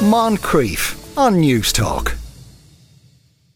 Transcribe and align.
Moncrieff 0.00 0.96
on 1.18 1.42
Newstalk. 1.42 2.19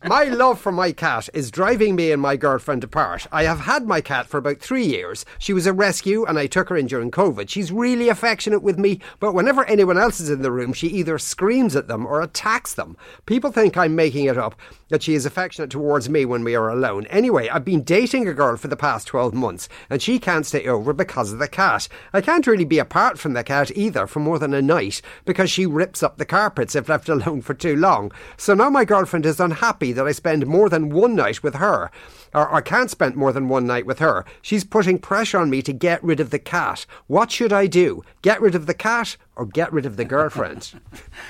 My 0.07 0.25
love 0.25 0.61
for 0.61 0.71
my 0.71 0.93
cat 0.93 1.31
is 1.33 1.51
driving 1.51 1.97
me 1.97 2.13
and 2.13 2.21
my 2.21 2.37
girlfriend 2.37 2.85
apart. 2.85 3.27
I 3.33 3.45
have 3.45 3.61
had 3.61 3.87
my 3.87 4.03
cat 4.03 4.27
for 4.27 4.37
about 4.37 4.59
three 4.59 4.85
years. 4.85 5.25
She 5.39 5.55
was 5.55 5.67
a 5.67 5.73
rescue 5.73 6.27
and 6.27 6.39
I 6.39 6.47
took 6.47 6.69
her 6.69 6.77
in 6.77 6.89
during 6.89 7.11
COVID. 7.11 7.49
She's 7.49 7.73
really 7.73 8.11
affectionate 8.11 8.63
with 8.63 8.79
me, 8.79 9.01
but 9.19 9.33
whenever 9.33 9.65
anyone 9.65 9.97
else 9.97 10.21
is 10.21 10.29
in 10.29 10.43
the 10.43 10.53
room, 10.53 10.75
she 10.75 10.89
either 10.89 11.17
screams 11.17 11.75
at 11.75 11.89
them 11.89 12.05
or 12.05 12.21
attacks 12.21 12.75
them. 12.75 12.99
People 13.25 13.51
think 13.51 13.79
I'm 13.79 13.97
making 13.97 14.27
it 14.27 14.37
up 14.37 14.55
that 14.89 15.03
she 15.03 15.15
is 15.15 15.25
affectionate 15.25 15.71
towards 15.71 16.11
me 16.11 16.27
when 16.27 16.45
we 16.45 16.55
are 16.55 16.69
alone. 16.69 17.07
Anyway, 17.07 17.49
I've 17.49 17.65
been 17.65 17.83
dating 17.83 18.29
a 18.29 18.35
girl 18.35 18.59
for 18.59 18.69
the 18.69 18.77
past 18.77 19.07
12 19.07 19.33
months 19.33 19.71
and 19.89 20.03
she 20.03 20.19
can't 20.19 20.45
stay 20.45 20.67
over 20.67 20.93
because 20.93 21.33
of 21.33 21.39
the 21.39 21.49
cat. 21.49 21.89
I 22.13 22.21
can't 22.21 22.47
really 22.47 22.67
be 22.67 22.79
apart 22.79 23.19
from 23.19 23.33
the 23.33 23.43
cat 23.43 23.75
either 23.75 24.07
for 24.07 24.21
more 24.21 24.39
than 24.39 24.53
a 24.53 24.61
night 24.61 25.01
because 25.25 25.51
she 25.51 25.65
rips 25.65 26.03
up 26.03 26.19
the 26.19 26.27
carpets 26.27 26.75
if 26.75 26.91
left 26.91 27.09
alone 27.09 27.41
for 27.41 27.55
too 27.55 27.75
long. 27.75 28.13
So 28.37 28.53
now 28.53 28.69
my 28.69 28.85
girlfriend 28.85 29.25
is 29.25 29.41
unhappy 29.41 29.94
that 29.95 30.07
I 30.07 30.13
spend 30.13 30.47
more 30.47 30.69
than 30.69 30.91
one 30.91 31.15
night 31.15 31.43
with 31.43 31.55
her. 31.55 31.91
Or 32.35 32.53
I 32.53 32.61
can't 32.61 32.91
spend 32.91 33.17
more 33.17 33.33
than 33.33 33.49
one 33.49 33.67
night 33.67 33.87
with 33.87 34.01
her. 34.01 34.25
She's 34.43 34.65
putting 34.65 34.99
pressure 34.99 35.39
on 35.39 35.51
me 35.51 35.63
to 35.63 35.73
get 35.73 36.03
rid 36.03 36.21
of 36.21 36.31
the 36.31 36.39
cat. 36.39 36.85
What 37.07 37.31
should 37.31 37.53
I 37.53 37.67
do? 37.67 38.03
Get 38.23 38.41
rid 38.41 38.55
of 38.55 38.67
the 38.67 38.75
cat 38.75 39.17
or 39.37 39.47
get 39.47 39.73
rid 39.73 39.87
of 39.87 39.97
the 39.97 40.05
girlfriend? 40.05 40.73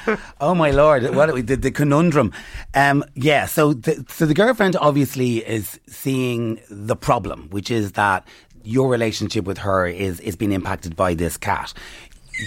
oh 0.41 0.55
my 0.55 0.71
lord! 0.71 1.15
What 1.15 1.35
the, 1.47 1.57
the 1.57 1.71
conundrum? 1.71 2.33
Um, 2.75 3.05
yeah. 3.15 3.47
So, 3.47 3.75
the, 3.75 4.05
so 4.09 4.27
the 4.27 4.35
girlfriend 4.35 4.77
obviously 4.77 5.39
is 5.39 5.79
seeing 5.87 6.61
the 6.71 6.97
problem, 6.97 7.49
which 7.51 7.71
is 7.71 7.93
that 7.93 8.27
your 8.65 8.89
relationship 8.89 9.45
with 9.45 9.59
her 9.59 9.87
is 9.87 10.21
is 10.21 10.37
being 10.37 10.53
impacted 10.53 10.97
by 10.97 11.15
this 11.15 11.37
cat. 11.37 11.75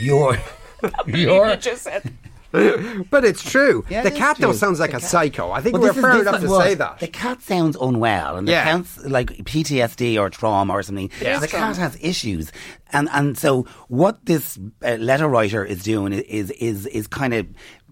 Your 0.02 0.38
your 1.08 1.56
just 1.56 1.84
said 1.84 2.12
but 3.10 3.26
it's 3.26 3.44
true. 3.44 3.84
Yeah, 3.90 4.04
the 4.04 4.12
cat 4.12 4.38
though 4.38 4.54
sounds 4.54 4.80
like 4.80 4.92
the 4.92 4.98
a 4.98 5.00
cat. 5.02 5.10
psycho. 5.10 5.52
I 5.52 5.62
think 5.62 5.74
well, 5.74 5.84
we're 5.84 5.94
fair 5.94 6.22
enough 6.22 6.42
to 6.42 6.50
say 6.50 6.76
that. 6.76 7.00
The 7.00 7.08
cat 7.08 7.42
sounds 7.42 7.76
unwell, 7.80 8.38
and 8.38 8.48
the 8.48 8.54
cat's 8.54 9.04
like 9.06 9.30
PTSD 9.30 10.18
or 10.20 10.30
trauma 10.30 10.74
or 10.74 10.84
something. 10.84 11.12
Yeah. 11.22 11.40
The 11.40 11.48
cat 11.48 11.76
has 11.78 11.98
issues, 12.02 12.52
and 12.94 13.10
and 13.12 13.38
so 13.38 13.64
what 13.90 14.26
this 14.26 14.58
uh, 14.84 14.96
letter 14.96 15.28
writer 15.28 15.64
is 15.64 15.84
doing 15.84 16.14
is 16.14 16.52
is 16.52 16.86
is 16.88 17.08
kind 17.08 17.34
of 17.34 17.48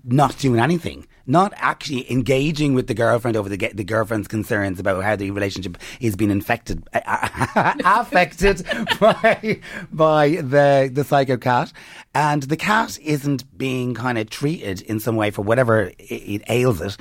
not 0.06 0.38
doing 0.38 0.60
anything, 0.60 1.08
not 1.28 1.54
actually 1.56 2.12
engaging 2.12 2.74
with 2.74 2.88
the 2.88 2.94
girlfriend 2.94 3.38
over 3.38 3.50
the 3.50 3.58
the 3.74 3.84
girlfriend's 3.84 4.28
concerns 4.28 4.80
about 4.80 5.04
how 5.04 5.16
the 5.16 5.32
relationship 5.32 5.78
is 6.00 6.16
being 6.16 6.32
infected, 6.32 6.84
affected 6.94 8.66
by 9.00 9.60
by 9.92 10.30
the 10.30 10.90
the 10.94 11.04
psycho 11.04 11.38
cat, 11.38 11.72
and 12.14 12.44
the 12.44 12.58
cat 12.58 12.98
isn't 13.02 13.58
being 13.58 13.94
kind 13.94 14.18
of 14.18 14.30
treated 14.30 14.82
in 14.82 15.00
some 15.00 15.16
way 15.16 15.32
for 15.32 15.42
whatever 15.42 15.92
it, 15.98 15.98
it 16.00 16.42
ails 16.50 16.82
it. 16.82 16.98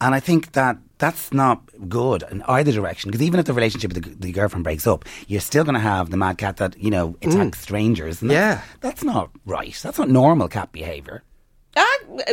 And 0.00 0.16
I 0.16 0.20
think 0.20 0.52
that 0.52 0.78
that's 0.98 1.32
not 1.32 1.62
good 1.88 2.24
in 2.28 2.42
either 2.42 2.72
direction 2.72 3.10
because 3.10 3.22
even 3.22 3.38
if 3.38 3.46
the 3.46 3.52
relationship 3.52 3.92
with 3.92 4.02
the, 4.02 4.10
the 4.26 4.32
girlfriend 4.32 4.64
breaks 4.64 4.84
up, 4.86 5.04
you're 5.28 5.40
still 5.40 5.62
going 5.62 5.74
to 5.74 5.80
have 5.80 6.10
the 6.10 6.16
mad 6.16 6.38
cat 6.38 6.56
that 6.56 6.76
you 6.76 6.90
know 6.90 7.16
attacks 7.22 7.58
mm. 7.58 7.62
strangers. 7.62 8.20
And 8.20 8.30
yeah, 8.30 8.62
that's 8.80 9.04
not 9.04 9.30
right. 9.46 9.78
That's 9.80 9.98
not 9.98 10.08
normal 10.08 10.48
cat 10.48 10.72
behaviour. 10.72 11.22
Uh, 11.74 11.82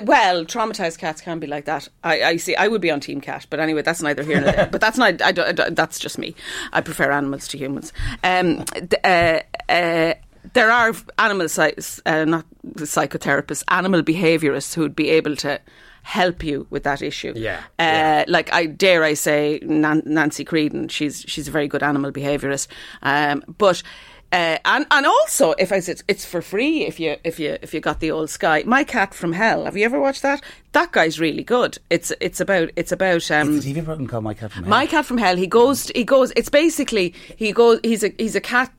well, 0.04 0.44
traumatized 0.46 0.98
cats 0.98 1.22
can 1.22 1.40
be 1.40 1.48
like 1.48 1.66
that. 1.66 1.88
I, 2.04 2.22
I, 2.24 2.38
see. 2.38 2.56
I 2.56 2.68
would 2.68 2.82
be 2.82 2.92
on 2.92 3.00
Team 3.00 3.22
Cat, 3.22 3.48
but 3.50 3.60
anyway, 3.60 3.82
that's 3.82 4.02
neither 4.02 4.24
here 4.24 4.42
nor 4.42 4.52
there. 4.52 4.66
but 4.72 4.82
that's 4.82 4.98
not. 4.98 5.22
I, 5.22 5.30
I, 5.30 5.70
that's 5.70 6.00
just 6.00 6.18
me. 6.18 6.36
I 6.74 6.82
prefer 6.82 7.12
animals 7.12 7.48
to 7.50 7.58
humans. 7.58 7.94
Um, 8.24 8.66
uh, 9.04 9.40
uh, 9.70 10.14
there 10.54 10.72
are 10.72 10.94
animal 11.18 11.48
uh, 11.58 12.26
not 12.26 12.46
psychotherapists, 12.76 13.64
animal 13.70 14.04
behaviorists 14.04 14.74
who 14.74 14.82
would 14.82 14.96
be 14.96 15.10
able 15.10 15.36
to 15.38 15.60
help 16.04 16.44
you 16.44 16.66
with 16.70 16.84
that 16.84 17.02
issue. 17.02 17.34
Yeah, 17.36 17.60
uh, 17.80 17.84
yeah. 17.84 18.26
Like 18.28 18.52
I 18.52 18.66
dare 18.66 19.04
I 19.04 19.14
say, 19.14 19.60
Nan- 19.64 20.04
Nancy 20.06 20.44
Creedon. 20.44 20.90
She's 20.90 21.24
she's 21.28 21.48
a 21.48 21.52
very 21.52 21.68
good 21.68 21.84
animal 21.84 22.12
behaviorist, 22.12 22.68
um, 23.04 23.44
but 23.58 23.84
uh, 24.32 24.58
and 24.64 24.86
and 24.92 25.06
also, 25.06 25.54
if 25.54 25.72
I 25.72 25.80
said 25.80 26.04
it's 26.08 26.24
for 26.24 26.42
free, 26.42 26.86
if 26.86 27.00
you 27.00 27.18
if 27.24 27.40
you 27.40 27.58
if 27.62 27.74
you 27.74 27.80
got 27.80 28.00
the 28.00 28.12
old 28.12 28.30
Sky, 28.30 28.64
My 28.66 28.84
Cat 28.84 29.14
from 29.14 29.34
Hell. 29.34 29.66
Have 29.66 29.76
you 29.76 29.86
ever 29.86 30.00
watched 30.00 30.22
that? 30.22 30.42
That 30.74 30.92
guy's 30.92 31.20
really 31.20 31.44
good. 31.44 31.80
It's 31.90 32.12
it's 32.22 32.40
about 32.40 32.70
it's 32.76 32.92
about 32.92 33.30
um. 33.32 33.58
Is 33.58 33.66
the 33.66 33.74
TV 33.74 33.84
program 33.84 34.08
called 34.08 34.24
My 34.24 34.36
Cat 34.36 34.52
from 34.52 34.64
Hell? 34.64 34.70
My 34.70 34.86
Cat 34.86 35.06
from 35.06 35.18
Hell. 35.18 35.36
He 35.36 35.48
goes 35.48 35.88
he 35.96 36.04
goes. 36.04 36.32
It's 36.36 36.50
basically 36.50 37.16
he 37.38 37.52
goes. 37.52 37.80
He's 37.84 38.04
a 38.04 38.14
he's 38.20 38.36
a 38.36 38.42
cat 38.42 38.72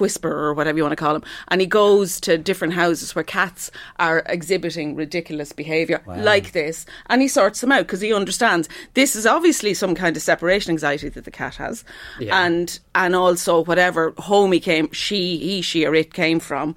whisperer 0.00 0.48
or 0.48 0.54
whatever 0.54 0.76
you 0.76 0.82
want 0.82 0.92
to 0.92 0.96
call 0.96 1.16
him, 1.16 1.22
and 1.48 1.60
he 1.60 1.66
goes 1.66 2.20
to 2.20 2.38
different 2.38 2.74
houses 2.74 3.14
where 3.14 3.24
cats 3.24 3.70
are 3.98 4.22
exhibiting 4.26 4.94
ridiculous 4.94 5.52
behaviour 5.52 6.02
wow. 6.06 6.22
like 6.22 6.52
this, 6.52 6.86
and 7.06 7.22
he 7.22 7.28
sorts 7.28 7.60
them 7.60 7.72
out 7.72 7.82
because 7.82 8.00
he 8.00 8.12
understands 8.12 8.68
this 8.94 9.16
is 9.16 9.26
obviously 9.26 9.74
some 9.74 9.94
kind 9.94 10.16
of 10.16 10.22
separation 10.22 10.72
anxiety 10.72 11.08
that 11.08 11.24
the 11.24 11.30
cat 11.30 11.56
has, 11.56 11.84
yeah. 12.20 12.44
and 12.44 12.80
and 12.94 13.14
also 13.14 13.64
whatever 13.64 14.12
home 14.18 14.52
he 14.52 14.60
came, 14.60 14.90
she, 14.92 15.38
he, 15.38 15.62
she, 15.62 15.86
or 15.86 15.94
it 15.94 16.12
came 16.12 16.40
from. 16.40 16.74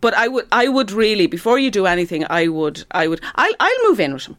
But 0.00 0.14
I 0.14 0.28
would, 0.28 0.46
I 0.52 0.68
would 0.68 0.90
really 0.90 1.26
before 1.26 1.58
you 1.58 1.70
do 1.70 1.86
anything, 1.86 2.24
I 2.30 2.48
would, 2.48 2.84
I 2.90 3.08
would, 3.08 3.20
I'll, 3.34 3.54
I'll 3.58 3.88
move 3.88 4.00
in 4.00 4.14
with 4.14 4.26
him. 4.26 4.36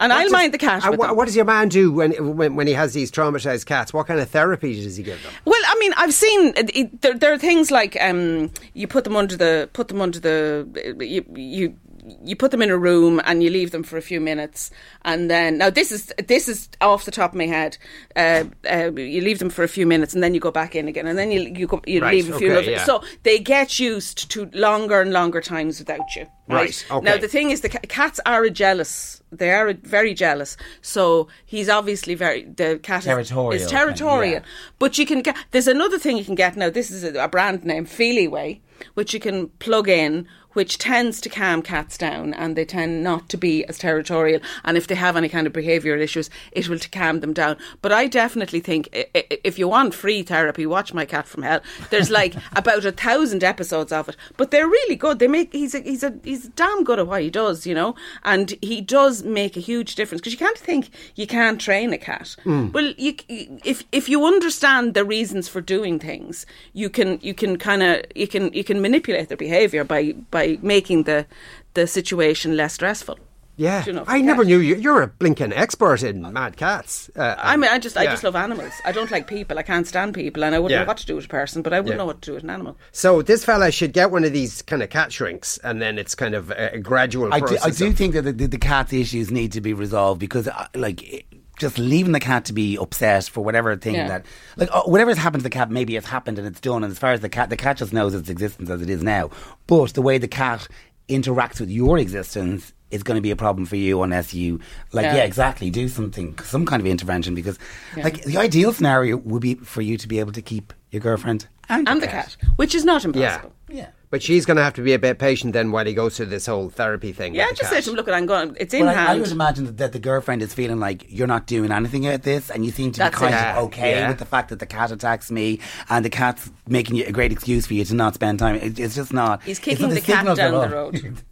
And 0.00 0.12
I'll 0.12 0.30
mind 0.30 0.52
the 0.52 0.58
cat. 0.58 0.84
Uh, 0.84 0.92
what, 0.92 1.14
what 1.14 1.26
does 1.26 1.36
your 1.36 1.44
man 1.44 1.68
do 1.68 1.92
when, 1.92 2.36
when, 2.36 2.56
when 2.56 2.66
he 2.66 2.72
has 2.72 2.92
these 2.92 3.12
traumatized 3.12 3.66
cats? 3.66 3.92
What 3.92 4.08
kind 4.08 4.18
of 4.18 4.28
therapy 4.28 4.82
does 4.82 4.96
he 4.96 5.04
give 5.04 5.22
them? 5.22 5.32
Well, 5.44 5.51
mean, 5.82 5.92
I've 5.96 6.14
seen 6.14 6.54
there, 7.00 7.14
there 7.14 7.32
are 7.32 7.38
things 7.38 7.70
like 7.70 7.96
um, 8.00 8.50
you 8.74 8.86
put 8.86 9.04
them 9.04 9.16
under 9.16 9.36
the 9.36 9.68
put 9.72 9.88
them 9.88 10.00
under 10.00 10.20
the 10.20 10.96
you 11.00 11.24
you 11.34 11.76
you 12.24 12.34
put 12.34 12.50
them 12.50 12.62
in 12.62 12.70
a 12.70 12.76
room 12.76 13.20
and 13.24 13.42
you 13.42 13.50
leave 13.50 13.70
them 13.70 13.82
for 13.82 13.96
a 13.96 14.02
few 14.02 14.20
minutes, 14.20 14.70
and 15.02 15.30
then 15.30 15.58
now 15.58 15.70
this 15.70 15.92
is 15.92 16.12
this 16.26 16.48
is 16.48 16.68
off 16.80 17.04
the 17.04 17.10
top 17.10 17.32
of 17.32 17.36
my 17.36 17.46
head. 17.46 17.78
Uh, 18.16 18.44
uh, 18.70 18.90
you 18.92 19.20
leave 19.20 19.38
them 19.38 19.50
for 19.50 19.62
a 19.62 19.68
few 19.68 19.86
minutes 19.86 20.14
and 20.14 20.22
then 20.22 20.34
you 20.34 20.40
go 20.40 20.50
back 20.50 20.74
in 20.74 20.88
again, 20.88 21.06
and 21.06 21.18
then 21.18 21.30
you 21.30 21.40
you, 21.40 21.66
go, 21.66 21.80
you 21.86 22.00
right, 22.00 22.14
leave 22.14 22.30
a 22.30 22.38
few. 22.38 22.52
Okay, 22.54 22.72
yeah. 22.72 22.84
So 22.84 23.02
they 23.22 23.38
get 23.38 23.78
used 23.78 24.30
to 24.30 24.50
longer 24.52 25.00
and 25.00 25.12
longer 25.12 25.40
times 25.40 25.78
without 25.78 26.14
you. 26.16 26.26
Right. 26.48 26.58
right 26.58 26.86
okay. 26.90 27.04
Now 27.04 27.16
the 27.16 27.28
thing 27.28 27.50
is, 27.50 27.60
the 27.60 27.68
cats 27.68 28.20
are 28.26 28.48
jealous. 28.50 29.22
They 29.30 29.50
are 29.50 29.72
very 29.72 30.12
jealous. 30.12 30.56
So 30.80 31.28
he's 31.46 31.68
obviously 31.68 32.14
very 32.14 32.44
the 32.44 32.80
cat 32.82 33.04
territorial. 33.04 33.52
Is, 33.52 33.62
is 33.62 33.70
territorial. 33.70 34.20
Kind 34.20 34.36
of, 34.36 34.42
yeah. 34.42 34.74
But 34.78 34.98
you 34.98 35.06
can 35.06 35.22
get. 35.22 35.36
There's 35.52 35.68
another 35.68 35.98
thing 35.98 36.16
you 36.16 36.24
can 36.24 36.34
get 36.34 36.56
now. 36.56 36.68
This 36.68 36.90
is 36.90 37.04
a, 37.04 37.24
a 37.24 37.28
brand 37.28 37.64
name, 37.64 37.86
Feliway, 37.86 38.60
which 38.94 39.14
you 39.14 39.20
can 39.20 39.48
plug 39.60 39.88
in 39.88 40.26
which 40.52 40.78
tends 40.78 41.20
to 41.20 41.28
calm 41.28 41.62
cats 41.62 41.96
down 41.96 42.34
and 42.34 42.56
they 42.56 42.64
tend 42.64 43.02
not 43.02 43.28
to 43.30 43.36
be 43.36 43.64
as 43.66 43.78
territorial. 43.78 44.40
And 44.64 44.76
if 44.76 44.86
they 44.86 44.94
have 44.94 45.16
any 45.16 45.28
kind 45.28 45.46
of 45.46 45.52
behavioural 45.52 46.00
issues, 46.00 46.30
it 46.52 46.68
will 46.68 46.78
to 46.78 46.88
calm 46.88 47.20
them 47.20 47.32
down. 47.32 47.56
But 47.80 47.92
I 47.92 48.06
definitely 48.06 48.60
think 48.60 48.88
if 49.14 49.58
you 49.58 49.68
want 49.68 49.94
free 49.94 50.22
therapy, 50.22 50.66
watch 50.66 50.94
My 50.94 51.04
Cat 51.04 51.26
from 51.26 51.42
Hell. 51.42 51.60
There's 51.90 52.10
like 52.10 52.34
about 52.56 52.84
a 52.84 52.92
thousand 52.92 53.44
episodes 53.44 53.92
of 53.92 54.08
it, 54.08 54.16
but 54.36 54.50
they're 54.50 54.66
really 54.68 54.96
good. 54.96 55.18
They 55.18 55.28
make 55.28 55.52
he's 55.52 55.74
a 55.74 55.80
he's 55.80 56.02
a 56.02 56.14
he's 56.24 56.48
damn 56.48 56.84
good 56.84 56.98
at 56.98 57.06
what 57.06 57.22
he 57.22 57.30
does, 57.30 57.66
you 57.66 57.74
know, 57.74 57.94
and 58.24 58.54
he 58.62 58.80
does 58.80 59.22
make 59.22 59.56
a 59.56 59.60
huge 59.60 59.94
difference 59.94 60.20
because 60.20 60.32
you 60.32 60.38
can't 60.38 60.58
think 60.58 60.90
you 61.14 61.26
can't 61.26 61.60
train 61.60 61.92
a 61.92 61.98
cat. 61.98 62.36
Mm. 62.44 62.72
Well, 62.72 62.92
you 62.96 63.14
if 63.28 63.84
if 63.92 64.08
you 64.08 64.24
understand 64.24 64.94
the 64.94 65.04
reasons 65.04 65.48
for 65.48 65.60
doing 65.60 65.98
things, 65.98 66.46
you 66.72 66.90
can 66.90 67.18
you 67.22 67.34
can 67.34 67.58
kind 67.58 67.82
of 67.82 68.02
you 68.14 68.26
can 68.26 68.52
you 68.52 68.64
can 68.64 68.80
manipulate 68.80 69.28
their 69.28 69.36
behaviour 69.36 69.84
by 69.84 70.12
by 70.30 70.41
by 70.42 70.58
making 70.62 71.04
the 71.04 71.26
the 71.74 71.86
situation 71.86 72.56
less 72.56 72.74
stressful. 72.74 73.18
Yeah, 73.56 73.84
you 73.84 73.92
know, 73.92 74.04
I 74.06 74.22
never 74.22 74.44
knew 74.44 74.58
you. 74.58 74.76
You're 74.76 75.02
a 75.02 75.06
blinking 75.06 75.52
expert 75.52 76.02
in 76.02 76.22
mad 76.32 76.56
cats. 76.56 77.10
Uh, 77.14 77.34
I 77.38 77.58
mean, 77.58 77.70
I 77.70 77.78
just, 77.78 77.96
yeah. 77.96 78.02
I 78.02 78.06
just 78.06 78.24
love 78.24 78.34
animals. 78.34 78.72
I 78.86 78.92
don't 78.92 79.10
like 79.10 79.26
people. 79.26 79.58
I 79.58 79.62
can't 79.62 79.86
stand 79.86 80.14
people, 80.14 80.42
and 80.42 80.54
I 80.54 80.58
wouldn't 80.58 80.72
yeah. 80.72 80.84
know 80.84 80.88
what 80.88 80.96
to 80.96 81.06
do 81.06 81.16
with 81.16 81.26
a 81.26 81.28
person, 81.28 81.60
but 81.60 81.74
I 81.74 81.80
wouldn't 81.80 81.94
yeah. 81.94 81.98
know 81.98 82.06
what 82.06 82.22
to 82.22 82.30
do 82.30 82.34
with 82.34 82.44
an 82.44 82.50
animal. 82.50 82.78
So 82.92 83.20
this 83.20 83.44
fella 83.44 83.70
should 83.70 83.92
get 83.92 84.10
one 84.10 84.24
of 84.24 84.32
these 84.32 84.62
kind 84.62 84.82
of 84.82 84.88
cat 84.88 85.12
shrinks, 85.12 85.58
and 85.58 85.82
then 85.82 85.98
it's 85.98 86.14
kind 86.14 86.34
of 86.34 86.50
a, 86.50 86.78
gradual. 86.78 87.32
I 87.32 87.40
do, 87.40 87.58
I 87.62 87.70
do 87.70 87.92
think 87.92 88.14
that 88.14 88.22
the, 88.22 88.32
the, 88.32 88.46
the 88.46 88.58
cat 88.58 88.90
issues 88.90 89.30
need 89.30 89.52
to 89.52 89.60
be 89.60 89.74
resolved 89.74 90.18
because, 90.18 90.48
uh, 90.48 90.66
like 90.74 91.26
just 91.62 91.78
leaving 91.78 92.12
the 92.12 92.20
cat 92.20 92.44
to 92.44 92.52
be 92.52 92.76
upset 92.76 93.24
for 93.24 93.42
whatever 93.42 93.74
thing 93.76 93.94
yeah. 93.94 94.08
that 94.08 94.26
like 94.56 94.68
oh, 94.72 94.82
whatever 94.88 95.10
has 95.10 95.16
happened 95.16 95.40
to 95.40 95.44
the 95.44 95.50
cat 95.50 95.70
maybe 95.70 95.96
it's 95.96 96.06
happened 96.06 96.38
and 96.38 96.46
it's 96.46 96.60
done. 96.60 96.84
And 96.84 96.90
as 96.90 96.98
far 96.98 97.12
as 97.12 97.20
the 97.20 97.30
cat 97.30 97.48
the 97.48 97.56
cat 97.56 97.78
just 97.78 97.92
knows 97.92 98.14
its 98.14 98.28
existence 98.28 98.68
as 98.68 98.82
it 98.82 98.90
is 98.90 99.02
now. 99.02 99.30
But 99.66 99.94
the 99.94 100.02
way 100.02 100.18
the 100.18 100.28
cat 100.28 100.68
interacts 101.08 101.60
with 101.60 101.70
your 101.70 101.96
existence 101.96 102.74
is 102.90 103.02
going 103.02 103.16
to 103.16 103.22
be 103.22 103.30
a 103.30 103.36
problem 103.36 103.64
for 103.64 103.76
you 103.76 104.02
unless 104.02 104.34
you 104.34 104.60
like 104.92 105.04
yeah, 105.04 105.16
yeah 105.16 105.22
exactly 105.24 105.70
do 105.70 105.88
something 105.88 106.38
some 106.40 106.66
kind 106.66 106.80
of 106.80 106.86
intervention. 106.86 107.34
Because 107.34 107.58
yeah. 107.96 108.04
like 108.04 108.22
the 108.24 108.36
ideal 108.36 108.72
scenario 108.72 109.16
would 109.16 109.42
be 109.42 109.54
for 109.54 109.80
you 109.80 109.96
to 109.96 110.06
be 110.06 110.18
able 110.18 110.32
to 110.32 110.42
keep 110.42 110.74
your 110.90 111.00
girlfriend 111.00 111.46
and, 111.70 111.88
and 111.88 112.02
the 112.02 112.06
cat. 112.06 112.36
cat 112.38 112.50
which 112.56 112.74
is 112.74 112.84
not 112.84 113.04
impossible. 113.04 113.54
Yeah. 113.68 113.76
Yeah 113.76 113.88
but 114.12 114.22
she's 114.22 114.44
going 114.44 114.58
to 114.58 114.62
have 114.62 114.74
to 114.74 114.82
be 114.82 114.92
a 114.92 114.98
bit 114.98 115.18
patient 115.18 115.54
then 115.54 115.72
while 115.72 115.86
he 115.86 115.94
goes 115.94 116.18
through 116.18 116.26
this 116.26 116.44
whole 116.44 116.68
therapy 116.68 117.12
thing. 117.12 117.34
Yeah, 117.34 117.50
just 117.52 117.70
say 117.70 117.80
to 117.80 117.90
him, 117.90 117.96
look, 117.96 118.10
I'm 118.10 118.26
going, 118.26 118.54
it's 118.60 118.74
in 118.74 118.84
well, 118.84 118.94
hand. 118.94 119.08
I, 119.08 119.14
I, 119.14 119.18
would 119.18 119.32
imagine 119.32 119.64
that, 119.64 119.78
that, 119.78 119.92
the 119.92 119.98
girlfriend 119.98 120.42
is 120.42 120.52
feeling 120.52 120.78
like 120.78 121.06
you're 121.08 121.26
not 121.26 121.46
doing 121.46 121.72
anything 121.72 122.06
at 122.06 122.22
this 122.22 122.50
and 122.50 122.62
you 122.62 122.72
seem 122.72 122.92
to 122.92 122.98
That's 122.98 123.16
be 123.16 123.20
kind 123.20 123.34
it. 123.34 123.58
of 123.58 123.64
okay 123.68 123.92
yeah. 123.92 124.08
with 124.08 124.18
the 124.18 124.26
fact 124.26 124.50
that 124.50 124.58
the 124.58 124.66
cat 124.66 124.92
attacks 124.92 125.30
me 125.30 125.60
and 125.88 126.04
the 126.04 126.10
cat's 126.10 126.50
making 126.68 126.96
you 126.96 127.06
a 127.06 127.10
great 127.10 127.32
excuse 127.32 127.66
for 127.66 127.72
you 127.72 127.86
to 127.86 127.94
not 127.94 128.12
spend 128.12 128.38
time. 128.38 128.56
It, 128.56 128.78
it's 128.78 128.94
just 128.94 129.14
not. 129.14 129.42
He's 129.44 129.58
kicking 129.58 129.88
the, 129.88 129.94
the 129.94 130.02
cat 130.02 130.36
down 130.36 130.60
the 130.60 130.68
road. 130.68 131.22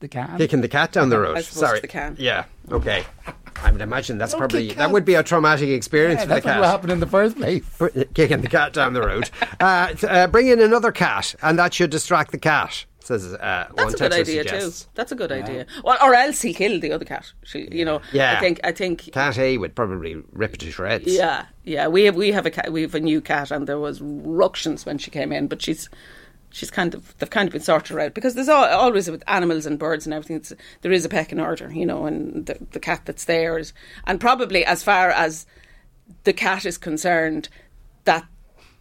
the 0.00 0.08
can. 0.08 0.36
Kicking 0.38 0.60
the 0.60 0.68
cat 0.68 0.92
down 0.92 1.08
the 1.08 1.18
road. 1.18 1.36
I 1.36 1.40
suppose 1.42 1.60
Sorry. 1.68 1.80
the 1.80 1.88
can. 1.88 2.16
Yeah. 2.18 2.44
Okay. 2.70 3.04
I 3.62 3.72
would 3.72 3.80
imagine 3.80 4.18
that's 4.18 4.32
Don't 4.32 4.40
probably 4.40 4.68
kick 4.68 4.76
that 4.76 4.90
would 4.90 5.04
be 5.06 5.14
a 5.14 5.22
traumatic 5.22 5.70
experience 5.70 6.18
Yeah, 6.20 6.24
for 6.24 6.28
the 6.28 6.34
that's 6.34 6.44
cat. 6.46 6.60
what 6.60 6.68
happened 6.68 6.92
in 6.92 7.00
the 7.00 7.06
first 7.06 7.36
place. 7.36 7.64
Kicking 8.14 8.42
the 8.42 8.48
cat 8.48 8.72
down 8.74 8.92
the 8.92 9.00
road. 9.00 9.30
Uh, 9.60 9.94
t- 9.94 10.06
uh, 10.06 10.26
bring 10.26 10.48
in 10.48 10.60
another 10.60 10.92
cat, 10.92 11.34
and 11.42 11.58
that 11.58 11.72
should 11.72 11.88
distract 11.90 12.30
the 12.30 12.38
cat. 12.38 12.84
Says 13.00 13.32
uh, 13.32 13.68
one 13.72 13.86
That's 13.88 13.94
a 13.94 13.96
good 13.98 14.12
texter 14.12 14.20
idea 14.20 14.42
suggests. 14.42 14.82
too. 14.82 14.90
That's 14.94 15.12
a 15.12 15.14
good 15.14 15.32
idea. 15.32 15.64
Well, 15.82 15.96
or 16.02 16.12
else 16.14 16.42
he 16.42 16.52
killed 16.52 16.82
the 16.82 16.92
other 16.92 17.04
cat. 17.06 17.32
She, 17.44 17.66
you 17.72 17.84
know. 17.84 18.02
Yeah. 18.12 18.34
I 18.36 18.40
think. 18.40 18.60
I 18.64 18.72
think. 18.72 19.10
Cat 19.12 19.38
A 19.38 19.56
would 19.58 19.74
probably 19.74 20.16
rip 20.32 20.54
it 20.54 20.60
to 20.60 20.70
shreds. 20.70 21.06
Yeah, 21.06 21.46
yeah. 21.64 21.86
We 21.88 22.04
have 22.04 22.16
we 22.16 22.32
have 22.32 22.44
a 22.44 22.50
cat. 22.50 22.70
We 22.72 22.82
have 22.82 22.94
a 22.94 23.00
new 23.00 23.20
cat, 23.22 23.50
and 23.50 23.66
there 23.66 23.78
was 23.78 24.00
ructions 24.02 24.84
when 24.84 24.98
she 24.98 25.10
came 25.10 25.32
in, 25.32 25.46
but 25.46 25.62
she's 25.62 25.88
she's 26.50 26.70
kind 26.70 26.94
of 26.94 27.16
they've 27.18 27.30
kind 27.30 27.48
of 27.48 27.52
been 27.52 27.62
sorted 27.62 27.98
out 27.98 28.14
because 28.14 28.34
there's 28.34 28.48
al 28.48 28.64
always 28.64 29.10
with 29.10 29.22
animals 29.26 29.66
and 29.66 29.78
birds 29.78 30.06
and 30.06 30.14
everything. 30.14 30.56
There 30.82 30.92
is 30.92 31.04
a 31.04 31.08
pecking 31.08 31.40
order, 31.40 31.72
you 31.72 31.86
know, 31.86 32.06
and 32.06 32.46
the, 32.46 32.58
the 32.72 32.80
cat 32.80 33.02
that's 33.04 33.24
there 33.24 33.58
is, 33.58 33.72
and 34.06 34.20
probably 34.20 34.64
as 34.64 34.82
far 34.82 35.10
as 35.10 35.46
the 36.24 36.32
cat 36.32 36.64
is 36.64 36.78
concerned, 36.78 37.48
that 38.04 38.26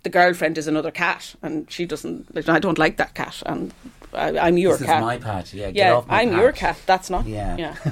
the 0.06 0.10
girlfriend 0.10 0.58
is 0.58 0.68
another 0.68 0.92
cat, 0.92 1.36
and 1.42 1.70
she 1.70 1.86
doesn't. 1.86 2.34
Like, 2.34 2.48
I 2.48 2.60
don't 2.60 2.78
like 2.78 2.96
that 2.98 3.16
cat, 3.16 3.42
and 3.46 3.74
I, 4.14 4.38
I'm 4.38 4.58
your 4.58 4.74
This 4.74 4.82
is 4.82 4.88
cat. 4.88 5.02
my 5.02 5.18
pat. 5.18 5.52
Yeah, 5.54 5.72
get 5.72 5.76
yeah, 5.76 5.94
off 5.96 6.08
my 6.08 6.22
I'm 6.22 6.30
patch. 6.30 6.40
your 6.40 6.52
cat. 6.54 6.78
That's 6.86 7.10
not. 7.10 7.26
Yeah. 7.28 7.58
yeah. 7.58 7.76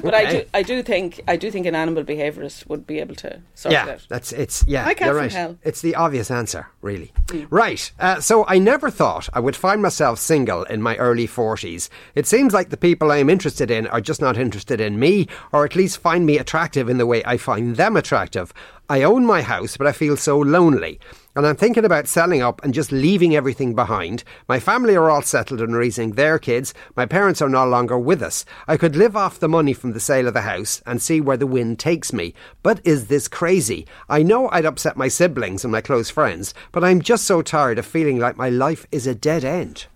But 0.00 0.14
I 0.14 0.30
do, 0.30 0.44
I 0.54 0.62
do 0.62 0.80
think, 0.84 1.20
I 1.26 1.36
do 1.36 1.50
think 1.50 1.66
an 1.66 1.74
animal 1.74 2.04
behaviourist 2.04 2.68
would 2.68 2.86
be 2.86 3.00
able 3.00 3.16
to 3.16 3.40
sort 3.54 3.72
it 3.72 3.76
Yeah, 3.76 3.94
out. 3.94 4.06
that's 4.08 4.32
it's 4.32 4.64
yeah. 4.68 4.84
My 4.84 4.94
cat 4.94 5.06
you're 5.08 5.16
right. 5.16 5.32
hell. 5.32 5.58
It's 5.64 5.80
the 5.80 5.96
obvious 5.96 6.30
answer, 6.30 6.68
really. 6.82 7.12
Right. 7.50 7.90
Uh, 7.98 8.20
so 8.20 8.46
I 8.46 8.58
never 8.60 8.90
thought 8.90 9.28
I 9.34 9.40
would 9.40 9.56
find 9.56 9.82
myself 9.82 10.20
single 10.20 10.62
in 10.64 10.82
my 10.82 10.94
early 10.98 11.26
forties. 11.26 11.90
It 12.14 12.28
seems 12.28 12.54
like 12.54 12.70
the 12.70 12.76
people 12.76 13.10
I 13.10 13.16
am 13.16 13.28
interested 13.28 13.72
in 13.72 13.88
are 13.88 14.00
just 14.00 14.20
not 14.20 14.38
interested 14.38 14.80
in 14.80 15.00
me, 15.00 15.26
or 15.52 15.64
at 15.64 15.74
least 15.74 15.98
find 15.98 16.24
me 16.24 16.38
attractive 16.38 16.88
in 16.88 16.98
the 16.98 17.06
way 17.06 17.20
I 17.24 17.36
find 17.36 17.74
them 17.76 17.96
attractive. 17.96 18.54
I 18.88 19.02
own 19.02 19.26
my 19.26 19.42
house, 19.42 19.76
but 19.76 19.88
I 19.88 19.92
feel 19.92 20.16
so 20.16 20.38
lonely. 20.38 21.00
And 21.38 21.46
I'm 21.46 21.54
thinking 21.54 21.84
about 21.84 22.08
selling 22.08 22.42
up 22.42 22.64
and 22.64 22.74
just 22.74 22.90
leaving 22.90 23.36
everything 23.36 23.76
behind. 23.76 24.24
My 24.48 24.58
family 24.58 24.96
are 24.96 25.08
all 25.08 25.22
settled 25.22 25.60
and 25.60 25.72
raising 25.72 26.10
their 26.10 26.36
kids. 26.36 26.74
My 26.96 27.06
parents 27.06 27.40
are 27.40 27.48
no 27.48 27.64
longer 27.64 27.96
with 27.96 28.22
us. 28.22 28.44
I 28.66 28.76
could 28.76 28.96
live 28.96 29.16
off 29.16 29.38
the 29.38 29.48
money 29.48 29.72
from 29.72 29.92
the 29.92 30.00
sale 30.00 30.26
of 30.26 30.34
the 30.34 30.40
house 30.40 30.82
and 30.84 31.00
see 31.00 31.20
where 31.20 31.36
the 31.36 31.46
wind 31.46 31.78
takes 31.78 32.12
me. 32.12 32.34
But 32.64 32.80
is 32.84 33.06
this 33.06 33.28
crazy? 33.28 33.86
I 34.08 34.24
know 34.24 34.48
I'd 34.50 34.66
upset 34.66 34.96
my 34.96 35.06
siblings 35.06 35.62
and 35.64 35.70
my 35.70 35.80
close 35.80 36.10
friends, 36.10 36.54
but 36.72 36.82
I'm 36.82 37.00
just 37.00 37.22
so 37.22 37.40
tired 37.40 37.78
of 37.78 37.86
feeling 37.86 38.18
like 38.18 38.36
my 38.36 38.48
life 38.50 38.84
is 38.90 39.06
a 39.06 39.14
dead 39.14 39.44
end. 39.44 39.86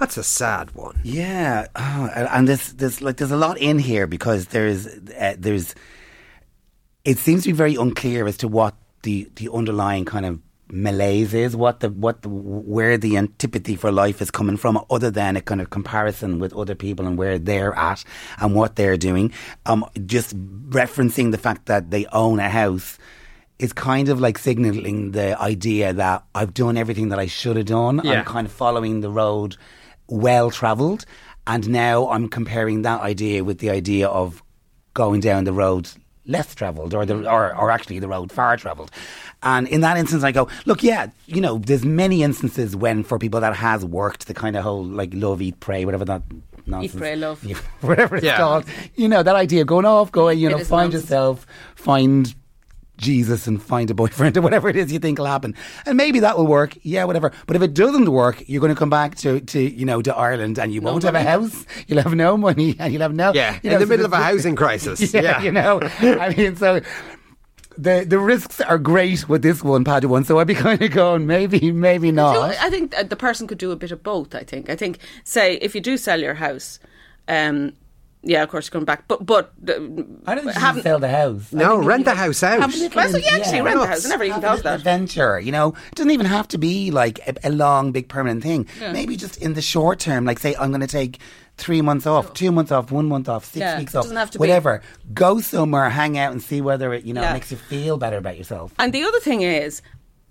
That's 0.00 0.16
a 0.16 0.24
sad 0.24 0.74
one. 0.74 0.98
Yeah, 1.04 1.66
oh, 1.76 2.08
and- 2.14 2.48
there's 2.48 2.72
there's 2.72 3.02
like 3.02 3.18
there's 3.18 3.30
a 3.30 3.36
lot 3.36 3.58
in 3.58 3.78
here 3.78 4.06
because 4.06 4.46
there's 4.46 4.86
uh, 4.86 5.34
there's 5.38 5.74
it 7.04 7.18
seems 7.18 7.42
to 7.42 7.50
be 7.50 7.52
very 7.52 7.74
unclear 7.74 8.26
as 8.26 8.38
to 8.38 8.48
what 8.48 8.74
the 9.02 9.30
the 9.36 9.50
underlying 9.52 10.06
kind 10.06 10.24
of 10.24 10.40
malaise 10.68 11.34
is, 11.34 11.54
what 11.56 11.80
the 11.80 11.90
what 11.90 12.22
the, 12.22 12.28
where 12.28 12.98
the 12.98 13.16
antipathy 13.16 13.76
for 13.76 13.92
life 13.92 14.20
is 14.20 14.30
coming 14.30 14.56
from, 14.56 14.84
other 14.90 15.10
than 15.10 15.36
a 15.36 15.40
kind 15.40 15.60
of 15.60 15.70
comparison 15.70 16.38
with 16.38 16.52
other 16.54 16.74
people 16.74 17.06
and 17.06 17.16
where 17.16 17.38
they're 17.38 17.74
at 17.74 18.04
and 18.40 18.54
what 18.54 18.76
they're 18.76 18.96
doing. 18.96 19.32
Um, 19.66 19.84
just 20.06 20.36
referencing 20.68 21.30
the 21.30 21.38
fact 21.38 21.66
that 21.66 21.90
they 21.90 22.06
own 22.06 22.40
a 22.40 22.48
house 22.48 22.98
is 23.58 23.72
kind 23.72 24.08
of 24.08 24.20
like 24.20 24.38
signaling 24.38 25.12
the 25.12 25.40
idea 25.40 25.92
that 25.92 26.24
I've 26.34 26.52
done 26.52 26.76
everything 26.76 27.08
that 27.08 27.18
I 27.18 27.26
should 27.26 27.56
have 27.56 27.66
done. 27.66 28.00
Yeah. 28.04 28.18
I'm 28.18 28.24
kind 28.24 28.46
of 28.46 28.52
following 28.52 29.00
the 29.00 29.10
road 29.10 29.56
well 30.08 30.50
travelled. 30.50 31.06
And 31.46 31.68
now 31.68 32.08
I'm 32.10 32.28
comparing 32.28 32.82
that 32.82 33.00
idea 33.00 33.44
with 33.44 33.58
the 33.58 33.70
idea 33.70 34.08
of 34.08 34.42
going 34.94 35.20
down 35.20 35.44
the 35.44 35.52
road 35.52 35.88
less 36.26 36.54
travelled 36.54 36.92
or, 36.94 37.06
the, 37.06 37.30
or, 37.30 37.54
or 37.56 37.70
actually 37.70 37.98
the 37.98 38.08
road 38.08 38.32
far 38.32 38.56
travelled. 38.56 38.90
And 39.42 39.68
in 39.68 39.80
that 39.82 39.96
instance, 39.96 40.24
I 40.24 40.32
go, 40.32 40.48
look, 40.64 40.82
yeah, 40.82 41.08
you 41.26 41.40
know, 41.40 41.58
there's 41.58 41.84
many 41.84 42.22
instances 42.22 42.74
when 42.74 43.04
for 43.04 43.18
people 43.18 43.40
that 43.40 43.54
has 43.54 43.84
worked, 43.84 44.26
the 44.26 44.34
kind 44.34 44.56
of 44.56 44.62
whole 44.64 44.84
like 44.84 45.10
love, 45.14 45.40
eat, 45.42 45.60
pray, 45.60 45.84
whatever 45.84 46.04
that 46.06 46.22
nonsense. 46.66 46.98
pray, 46.98 47.14
love. 47.14 47.42
Whatever 47.82 48.16
it's 48.16 48.24
Yeah. 48.24 48.38
called. 48.38 48.64
You 48.96 49.08
know, 49.08 49.22
that 49.22 49.36
idea 49.36 49.60
of 49.60 49.68
going 49.68 49.84
off, 49.84 50.10
going, 50.10 50.38
you 50.38 50.48
It 50.48 50.50
know, 50.52 50.58
find 50.64 50.92
nonsense. 50.92 51.04
yourself, 51.04 51.46
find 51.76 52.34
Jesus 52.96 53.46
and 53.46 53.62
find 53.62 53.90
a 53.90 53.94
boyfriend 53.94 54.36
or 54.36 54.40
whatever 54.42 54.68
it 54.68 54.76
is 54.76 54.92
you 54.92 54.98
think 54.98 55.18
will 55.18 55.26
happen. 55.26 55.54
And 55.84 55.96
maybe 55.96 56.20
that 56.20 56.36
will 56.38 56.46
work. 56.46 56.76
Yeah, 56.82 57.04
whatever. 57.04 57.32
But 57.46 57.56
if 57.56 57.62
it 57.62 57.74
doesn't 57.74 58.10
work, 58.10 58.42
you're 58.46 58.60
going 58.60 58.74
to 58.74 58.78
come 58.78 58.90
back 58.90 59.16
to, 59.16 59.40
to 59.40 59.60
you 59.60 59.84
know, 59.84 60.02
to 60.02 60.14
Ireland 60.14 60.58
and 60.58 60.72
you 60.72 60.80
won't 60.80 61.02
have 61.02 61.14
a 61.14 61.22
house. 61.22 61.66
You'll 61.86 62.02
have 62.02 62.14
no 62.14 62.36
money 62.36 62.76
and 62.78 62.92
you'll 62.92 63.02
have 63.02 63.14
no. 63.14 63.32
Yeah, 63.32 63.58
you 63.62 63.70
in 63.70 63.78
the 63.80 63.86
so 63.86 63.88
middle 63.90 64.06
of 64.06 64.12
a 64.12 64.16
housing 64.16 64.56
crisis. 64.56 65.12
yeah, 65.14 65.20
Yeah. 65.22 65.42
you 65.42 65.52
know. 65.52 65.80
I 65.82 66.34
mean, 66.34 66.56
so 66.56 66.80
the 67.78 68.06
the 68.08 68.18
risks 68.18 68.60
are 68.60 68.78
great 68.78 69.28
with 69.28 69.42
this 69.42 69.62
one, 69.62 69.84
Paddy 69.84 70.06
one. 70.06 70.24
So 70.24 70.38
I'd 70.38 70.46
be 70.46 70.54
kind 70.66 70.80
of 70.80 70.90
going, 70.90 71.26
maybe, 71.26 71.72
maybe 71.72 72.10
not. 72.12 72.56
I 72.56 72.70
think 72.70 72.94
the 73.08 73.16
person 73.16 73.46
could 73.46 73.58
do 73.58 73.70
a 73.72 73.76
bit 73.76 73.90
of 73.92 74.02
both. 74.02 74.34
I 74.34 74.42
think. 74.44 74.70
I 74.70 74.76
think, 74.76 74.98
say, 75.24 75.56
if 75.56 75.74
you 75.74 75.80
do 75.80 75.96
sell 75.96 76.20
your 76.20 76.34
house, 76.34 76.78
um, 77.28 77.72
yeah, 78.28 78.42
of 78.42 78.48
course, 78.50 78.66
you're 78.66 78.72
coming 78.72 78.84
back. 78.84 79.06
But 79.08 79.24
but 79.24 79.52
uh, 79.68 79.72
I 79.72 79.76
don't 79.78 79.86
think 79.86 80.46
you 80.46 80.52
should 80.52 80.54
haven't- 80.62 80.82
sell 80.82 80.98
the 80.98 81.08
house. 81.08 81.52
No, 81.52 81.78
rent 81.78 82.04
the 82.04 82.14
house 82.14 82.42
out. 82.42 82.60
have 82.60 82.74
a 82.74 82.76
little 82.76 82.96
Well, 82.96 83.10
so 83.10 83.16
in- 83.18 83.22
you 83.24 83.30
actually 83.30 83.56
yeah. 83.58 83.62
rent 83.62 83.78
the 83.80 83.86
Nuts. 83.86 84.02
house. 84.02 84.06
I 84.06 84.08
never 84.10 84.24
even 84.24 84.40
thought 84.40 84.56
little 84.56 84.62
that. 84.70 84.78
adventure. 84.80 85.40
You 85.40 85.52
know, 85.52 85.68
it 85.90 85.94
doesn't 85.94 86.10
even 86.10 86.26
have 86.26 86.48
to 86.48 86.58
be 86.58 86.90
like 86.90 87.20
a, 87.26 87.34
a 87.48 87.50
long, 87.50 87.92
big 87.92 88.08
permanent 88.08 88.42
thing. 88.42 88.66
Maybe 88.80 89.16
just 89.16 89.36
in 89.40 89.54
the 89.54 89.62
short 89.62 89.98
term, 90.00 90.24
like 90.24 90.38
say, 90.40 90.54
I'm 90.56 90.70
going 90.70 90.80
to 90.80 90.86
take 90.86 91.20
three 91.56 91.80
months 91.80 92.06
off, 92.06 92.34
two 92.34 92.52
months 92.52 92.70
off, 92.70 92.90
one 92.90 93.06
month 93.08 93.28
off, 93.30 93.44
six 93.46 93.56
Yeah, 93.60 93.78
weeks 93.78 93.94
it 93.94 93.98
off, 93.98 94.04
doesn't 94.04 94.16
have 94.18 94.30
to 94.32 94.38
be- 94.38 94.40
whatever. 94.40 94.82
Go 95.14 95.40
somewhere, 95.40 95.88
hang 95.88 96.18
out, 96.18 96.32
and 96.32 96.42
see 96.42 96.60
whether 96.60 96.92
it 96.92 97.04
you 97.04 97.14
know 97.14 97.22
Yeah. 97.22 97.32
makes 97.32 97.50
you 97.50 97.56
feel 97.56 97.96
better 97.96 98.18
about 98.18 98.36
yourself. 98.36 98.72
And 98.78 98.92
the 98.92 99.04
other 99.04 99.20
thing 99.20 99.42
is, 99.42 99.82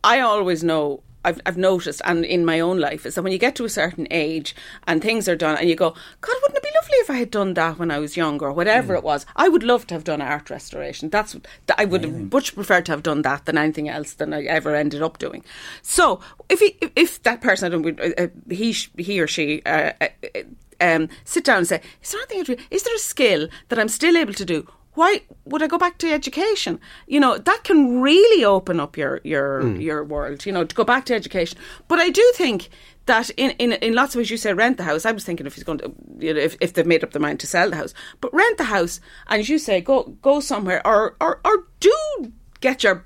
I 0.03 0.19
always 0.19 0.63
know. 0.63 1.01
I've, 1.25 1.41
I've 1.45 1.57
noticed, 1.57 2.01
and 2.05 2.23
in 2.23 2.45
my 2.45 2.59
own 2.59 2.79
life, 2.79 3.05
is 3.05 3.15
that 3.15 3.23
when 3.23 3.33
you 3.33 3.39
get 3.39 3.55
to 3.55 3.65
a 3.65 3.69
certain 3.69 4.07
age 4.11 4.55
and 4.87 5.01
things 5.01 5.27
are 5.27 5.35
done, 5.35 5.57
and 5.57 5.69
you 5.69 5.75
go, 5.75 5.91
God, 6.21 6.35
wouldn't 6.41 6.57
it 6.57 6.63
be 6.63 6.69
lovely 6.75 6.95
if 6.97 7.09
I 7.09 7.15
had 7.17 7.31
done 7.31 7.53
that 7.55 7.79
when 7.79 7.91
I 7.91 7.99
was 7.99 8.15
younger, 8.15 8.45
or 8.45 8.53
whatever 8.53 8.93
Mm. 8.93 8.97
it 8.99 9.03
was? 9.03 9.25
I 9.35 9.49
would 9.49 9.63
love 9.63 9.87
to 9.87 9.93
have 9.95 10.03
done 10.03 10.21
art 10.21 10.49
restoration. 10.49 11.09
That's 11.09 11.31
th- 11.33 11.43
I 11.77 11.85
would 11.85 12.03
have 12.03 12.31
much 12.31 12.55
preferred 12.55 12.85
to 12.85 12.91
have 12.93 13.03
done 13.03 13.23
that 13.23 13.45
than 13.45 13.57
anything 13.57 13.89
else 13.89 14.13
than 14.13 14.33
I 14.33 14.43
ever 14.43 14.75
ended 14.75 15.01
up 15.01 15.17
doing. 15.17 15.43
So 15.81 16.19
if 16.49 16.59
he, 16.59 16.77
if- 16.81 16.91
if 16.95 17.23
that 17.23 17.41
person, 17.41 17.65
I 17.65 17.75
don't, 17.75 17.99
uh, 17.99 18.23
uh, 18.23 18.27
he 18.49 18.71
he 18.97 19.19
or 19.19 19.27
she. 19.27 19.61
Uh, 19.65 19.91
uh, 20.01 20.07
um, 20.81 21.07
sit 21.23 21.45
down 21.45 21.59
and 21.59 21.67
say, 21.67 21.81
is 22.03 22.11
there 22.11 22.21
anything? 22.29 22.57
Is 22.69 22.83
there 22.83 22.93
a 22.95 22.99
skill 22.99 23.47
that 23.69 23.79
I'm 23.79 23.87
still 23.89 24.17
able 24.17 24.33
to 24.33 24.43
do? 24.45 24.67
Why 24.95 25.21
would 25.45 25.61
I 25.61 25.67
go 25.67 25.77
back 25.77 25.97
to 25.99 26.11
education? 26.11 26.79
You 27.07 27.19
know, 27.19 27.37
that 27.37 27.63
can 27.63 28.01
really 28.01 28.43
open 28.43 28.79
up 28.79 28.97
your 28.97 29.21
your 29.23 29.75
your 29.77 30.03
world, 30.03 30.45
you 30.45 30.51
know, 30.51 30.63
to 30.63 30.75
go 30.75 30.83
back 30.83 31.05
to 31.05 31.13
education. 31.13 31.57
But 31.87 31.99
I 31.99 32.09
do 32.09 32.31
think 32.35 32.69
that 33.05 33.29
in, 33.31 33.51
in 33.51 33.73
in 33.73 33.93
lots 33.93 34.15
of 34.15 34.19
ways 34.19 34.31
you 34.31 34.37
say 34.37 34.53
rent 34.53 34.77
the 34.77 34.83
house. 34.83 35.05
I 35.05 35.11
was 35.11 35.23
thinking 35.23 35.45
if 35.45 35.55
he's 35.55 35.63
going 35.63 35.79
to 35.79 35.93
you 36.19 36.33
know, 36.33 36.39
if, 36.39 36.57
if 36.61 36.73
they've 36.73 36.85
made 36.85 37.03
up 37.03 37.11
their 37.11 37.21
mind 37.21 37.39
to 37.41 37.47
sell 37.47 37.69
the 37.69 37.75
house. 37.75 37.93
But 38.21 38.33
rent 38.33 38.57
the 38.57 38.65
house 38.65 38.99
and 39.27 39.39
as 39.39 39.49
you 39.49 39.59
say, 39.59 39.81
go 39.81 40.03
go 40.21 40.39
somewhere 40.39 40.85
or 40.85 41.15
or, 41.21 41.41
or 41.45 41.67
do 41.79 42.33
get 42.61 42.83
your 42.83 42.95
mm, 42.95 43.03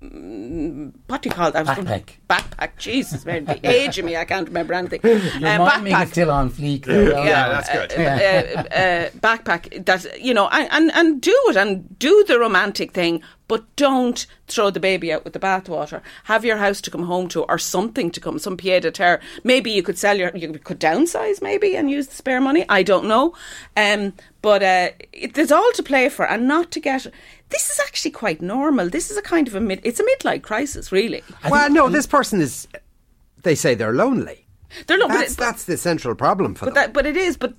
what 0.00 1.20
do 1.22 1.28
you 1.28 1.34
call 1.34 1.52
that? 1.52 1.56
I 1.56 1.62
was 1.62 1.84
Backpack. 1.84 2.04
Backpack. 2.28 2.70
Jesus, 2.78 3.26
man, 3.26 3.44
the 3.44 3.60
age 3.70 3.98
of 3.98 4.04
me, 4.06 4.16
I 4.16 4.24
can't 4.24 4.48
remember 4.48 4.72
anything. 4.72 5.00
Your 5.02 5.16
Uh, 5.16 5.58
miming 5.58 5.92
backpack 5.92 6.04
is 6.04 6.10
still 6.10 6.30
on 6.30 6.50
fleek. 6.50 6.86
though. 6.86 7.22
Yeah, 7.22 7.48
that's 7.48 7.68
good. 7.68 7.92
uh, 7.92 8.60
uh, 8.60 8.62
uh, 8.74 9.10
backpack 9.20 9.84
that 9.84 10.20
you 10.20 10.32
know 10.32 10.48
and, 10.48 10.68
and 10.72 10.90
and 10.94 11.20
do 11.20 11.38
it 11.48 11.56
and 11.56 11.98
do 11.98 12.24
the 12.26 12.38
romantic 12.38 12.92
thing 12.92 13.22
but 13.46 13.64
don't 13.76 14.26
throw 14.46 14.70
the 14.70 14.78
baby 14.80 15.12
out 15.12 15.24
with 15.24 15.32
the 15.32 15.38
bathwater 15.40 16.00
have 16.24 16.44
your 16.44 16.56
house 16.58 16.80
to 16.80 16.90
come 16.90 17.02
home 17.04 17.26
to 17.28 17.42
or 17.42 17.58
something 17.58 18.08
to 18.10 18.20
come 18.20 18.38
some 18.38 18.56
pied 18.56 18.84
a 18.84 18.90
terre 18.92 19.20
maybe 19.42 19.70
you 19.72 19.82
could 19.82 19.98
sell 19.98 20.16
your 20.16 20.30
you 20.36 20.52
could 20.52 20.78
downsize 20.80 21.42
maybe 21.42 21.76
and 21.76 21.90
use 21.90 22.06
the 22.06 22.14
spare 22.14 22.40
money 22.40 22.64
I 22.68 22.82
don't 22.84 23.06
know 23.06 23.34
um, 23.76 24.12
but 24.40 24.62
uh, 24.62 24.90
it, 25.12 25.34
there's 25.34 25.50
all 25.52 25.72
to 25.74 25.82
play 25.82 26.08
for 26.08 26.26
and 26.28 26.46
not 26.46 26.70
to 26.72 26.80
get 26.80 27.06
this 27.50 27.68
is 27.70 27.78
actually 27.80 28.10
quite 28.10 28.40
normal 28.40 28.88
this 28.88 29.10
is 29.10 29.16
a 29.16 29.22
kind 29.22 29.46
of 29.48 29.54
a 29.54 29.60
mid 29.60 29.80
it's 29.84 30.00
a 30.00 30.04
midlife 30.04 30.42
crisis 30.42 30.90
really 30.92 31.22
Well, 31.50 31.70
no, 31.70 31.88
this 31.88 32.06
person 32.06 32.40
is. 32.40 32.66
They 33.42 33.54
say 33.54 33.74
they're 33.74 33.92
lonely. 33.92 34.46
they're 34.86 34.98
not 34.98 35.08
but, 35.08 35.18
That's 35.18 35.32
it, 35.32 35.38
that's 35.38 35.64
the 35.64 35.76
central 35.76 36.14
problem 36.14 36.54
for 36.54 36.66
but 36.66 36.74
them. 36.74 36.82
that 36.84 36.92
but 36.92 37.06
it 37.06 37.16
is 37.16 37.36
but 37.36 37.54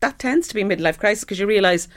that 0.00 0.18
tends 0.18 0.48
to 0.48 0.54
be 0.54 0.62
midlife 0.62 0.98
crisis 0.98 1.24
because 1.24 1.38
you 1.38 1.46
realise 1.46 1.88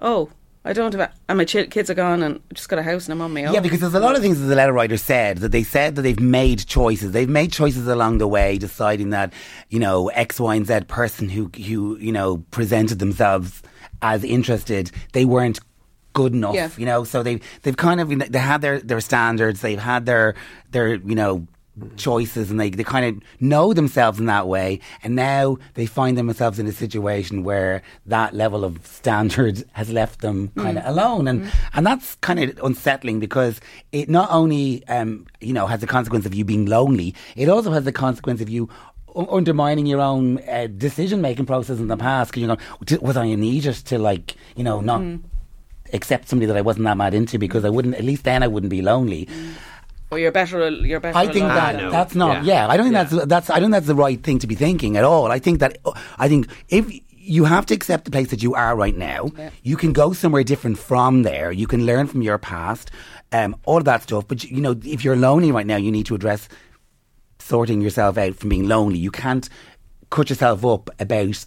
oh 0.00 0.30
I 0.64 0.72
don't 0.72 0.92
have 0.94 1.00
a, 1.00 1.12
and 1.28 1.38
my 1.38 1.44
chi- 1.44 1.66
kids 1.66 1.88
are 1.90 1.94
gone 1.94 2.24
and 2.24 2.40
I 2.50 2.54
just 2.54 2.68
got 2.68 2.80
a 2.80 2.82
house 2.82 3.04
and 3.06 3.12
I'm 3.12 3.20
on 3.22 3.32
my 3.32 3.44
own 3.44 3.54
Yeah, 3.54 3.60
because 3.60 3.78
there's 3.78 3.94
a 3.94 4.00
lot 4.00 4.16
of 4.16 4.20
things 4.22 4.40
that 4.40 4.46
the 4.46 4.56
letter 4.56 4.72
writer 4.72 4.96
said 4.96 5.38
that 5.38 5.52
they 5.52 5.62
said 5.62 5.94
that 5.94 6.02
they've 6.02 6.18
made 6.18 6.66
choices. 6.66 7.12
They've 7.12 7.28
made 7.28 7.52
choices 7.52 7.86
along 7.86 8.18
the 8.18 8.26
way, 8.26 8.58
deciding 8.58 9.10
that 9.10 9.32
you 9.70 9.78
know 9.78 10.08
X, 10.08 10.40
Y, 10.40 10.56
and 10.56 10.66
Z 10.66 10.80
person 10.88 11.28
who 11.28 11.52
who 11.54 11.96
you 11.98 12.10
know 12.10 12.38
presented 12.50 12.98
themselves 12.98 13.62
as 14.02 14.24
interested, 14.24 14.90
they 15.12 15.24
weren't 15.24 15.60
good 16.16 16.32
enough. 16.32 16.54
Yeah. 16.54 16.70
You 16.78 16.86
know, 16.86 17.04
so 17.04 17.22
they 17.22 17.40
they've 17.62 17.76
kind 17.76 18.00
of 18.00 18.08
they 18.08 18.38
had 18.38 18.62
their 18.62 18.80
their 18.80 19.00
standards. 19.00 19.60
They've 19.60 19.78
had 19.78 20.06
their 20.06 20.34
their 20.70 20.94
you 20.94 21.14
know 21.14 21.46
choices 21.96 22.50
and 22.50 22.58
they, 22.58 22.70
they 22.70 22.82
kind 22.82 23.04
of 23.04 23.22
know 23.38 23.74
themselves 23.74 24.18
in 24.18 24.24
that 24.24 24.48
way 24.48 24.80
and 25.02 25.14
now 25.14 25.58
they 25.74 25.84
find 25.84 26.16
themselves 26.16 26.58
in 26.58 26.66
a 26.66 26.72
situation 26.72 27.44
where 27.44 27.82
that 28.06 28.32
level 28.32 28.64
of 28.64 28.80
standard 28.86 29.62
has 29.72 29.90
left 29.90 30.22
them 30.22 30.48
kind 30.56 30.78
of 30.78 30.84
mm. 30.84 30.88
alone 30.88 31.28
and 31.28 31.42
mm. 31.42 31.50
and 31.74 31.86
that's 31.86 32.14
kind 32.22 32.40
of 32.40 32.58
unsettling 32.64 33.20
because 33.20 33.60
it 33.92 34.08
not 34.08 34.30
only 34.30 34.88
um, 34.88 35.26
you 35.42 35.52
know 35.52 35.66
has 35.66 35.80
the 35.80 35.86
consequence 35.86 36.24
of 36.24 36.32
you 36.32 36.46
being 36.46 36.64
lonely 36.64 37.14
it 37.36 37.46
also 37.46 37.70
has 37.70 37.84
the 37.84 37.92
consequence 37.92 38.40
of 38.40 38.48
you 38.48 38.70
undermining 39.14 39.84
your 39.84 40.00
own 40.00 40.38
uh, 40.48 40.68
decision 40.78 41.20
making 41.20 41.44
process 41.44 41.78
in 41.78 41.88
the 41.88 41.96
past 41.96 42.30
because 42.30 42.40
you 42.40 42.48
know 42.48 42.56
was 43.02 43.18
I 43.18 43.26
an 43.26 43.42
idiot 43.42 43.82
to 43.86 43.98
like 43.98 44.34
you 44.56 44.64
know 44.64 44.80
not 44.80 45.02
mm. 45.02 45.20
Accept 45.92 46.28
somebody 46.28 46.46
that 46.46 46.56
I 46.56 46.60
wasn't 46.62 46.84
that 46.84 46.96
mad 46.96 47.14
into 47.14 47.38
because 47.38 47.64
I 47.64 47.70
wouldn't 47.70 47.94
at 47.94 48.04
least 48.04 48.24
then 48.24 48.42
I 48.42 48.48
wouldn't 48.48 48.70
be 48.70 48.82
lonely. 48.82 49.28
Or 50.10 50.18
you're 50.18 50.32
better. 50.32 50.70
You're 50.70 51.00
better. 51.00 51.18
I 51.18 51.26
think 51.26 51.46
that 51.46 51.82
ah, 51.82 51.90
that's 51.90 52.14
not. 52.14 52.44
Yeah. 52.44 52.66
yeah. 52.66 52.68
I 52.68 52.76
don't 52.76 52.86
think 52.86 52.94
yeah. 52.94 53.04
that's 53.04 53.26
that's. 53.26 53.50
I 53.50 53.54
don't 53.54 53.64
think 53.64 53.72
that's 53.72 53.86
the 53.86 53.94
right 53.94 54.22
thing 54.22 54.38
to 54.38 54.46
be 54.46 54.54
thinking 54.54 54.96
at 54.96 55.04
all. 55.04 55.32
I 55.32 55.40
think 55.40 55.58
that 55.60 55.78
I 56.16 56.28
think 56.28 56.48
if 56.68 56.88
you 57.10 57.44
have 57.44 57.66
to 57.66 57.74
accept 57.74 58.04
the 58.04 58.12
place 58.12 58.30
that 58.30 58.42
you 58.42 58.54
are 58.54 58.76
right 58.76 58.96
now, 58.96 59.30
yeah. 59.36 59.50
you 59.64 59.76
can 59.76 59.92
go 59.92 60.12
somewhere 60.12 60.44
different 60.44 60.78
from 60.78 61.22
there. 61.22 61.50
You 61.50 61.66
can 61.66 61.84
learn 61.84 62.06
from 62.06 62.22
your 62.22 62.38
past, 62.38 62.92
um, 63.32 63.56
all 63.64 63.78
of 63.78 63.84
that 63.86 64.04
stuff. 64.04 64.28
But 64.28 64.44
you 64.44 64.60
know, 64.60 64.76
if 64.84 65.04
you're 65.04 65.16
lonely 65.16 65.50
right 65.50 65.66
now, 65.66 65.76
you 65.76 65.90
need 65.90 66.06
to 66.06 66.14
address 66.14 66.48
sorting 67.40 67.80
yourself 67.80 68.16
out 68.16 68.36
from 68.36 68.48
being 68.48 68.68
lonely. 68.68 68.98
You 68.98 69.10
can't 69.10 69.48
cut 70.10 70.30
yourself 70.30 70.64
up 70.64 70.88
about 71.00 71.44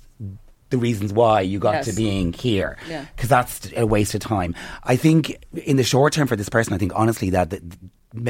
the 0.70 0.78
reasons 0.78 1.14
why 1.14 1.42
you 1.42 1.60
got 1.60 1.74
yes. 1.74 1.86
to 1.86 1.94
being 1.94 2.34
here 2.34 2.78
because 2.82 2.92
yeah. 2.92 3.06
that's 3.28 3.72
a 3.76 3.86
waste 3.86 4.14
of 4.14 4.22
time. 4.22 4.56
I 4.84 4.96
think 4.96 5.44
in 5.66 5.78
the 5.78 5.84
short 5.84 6.14
term 6.14 6.28
for 6.28 6.36
this 6.36 6.50
person, 6.50 6.74
I 6.74 6.78
think 6.78 6.92
honestly 6.96 7.30
that 7.32 7.50
the, 7.50 7.62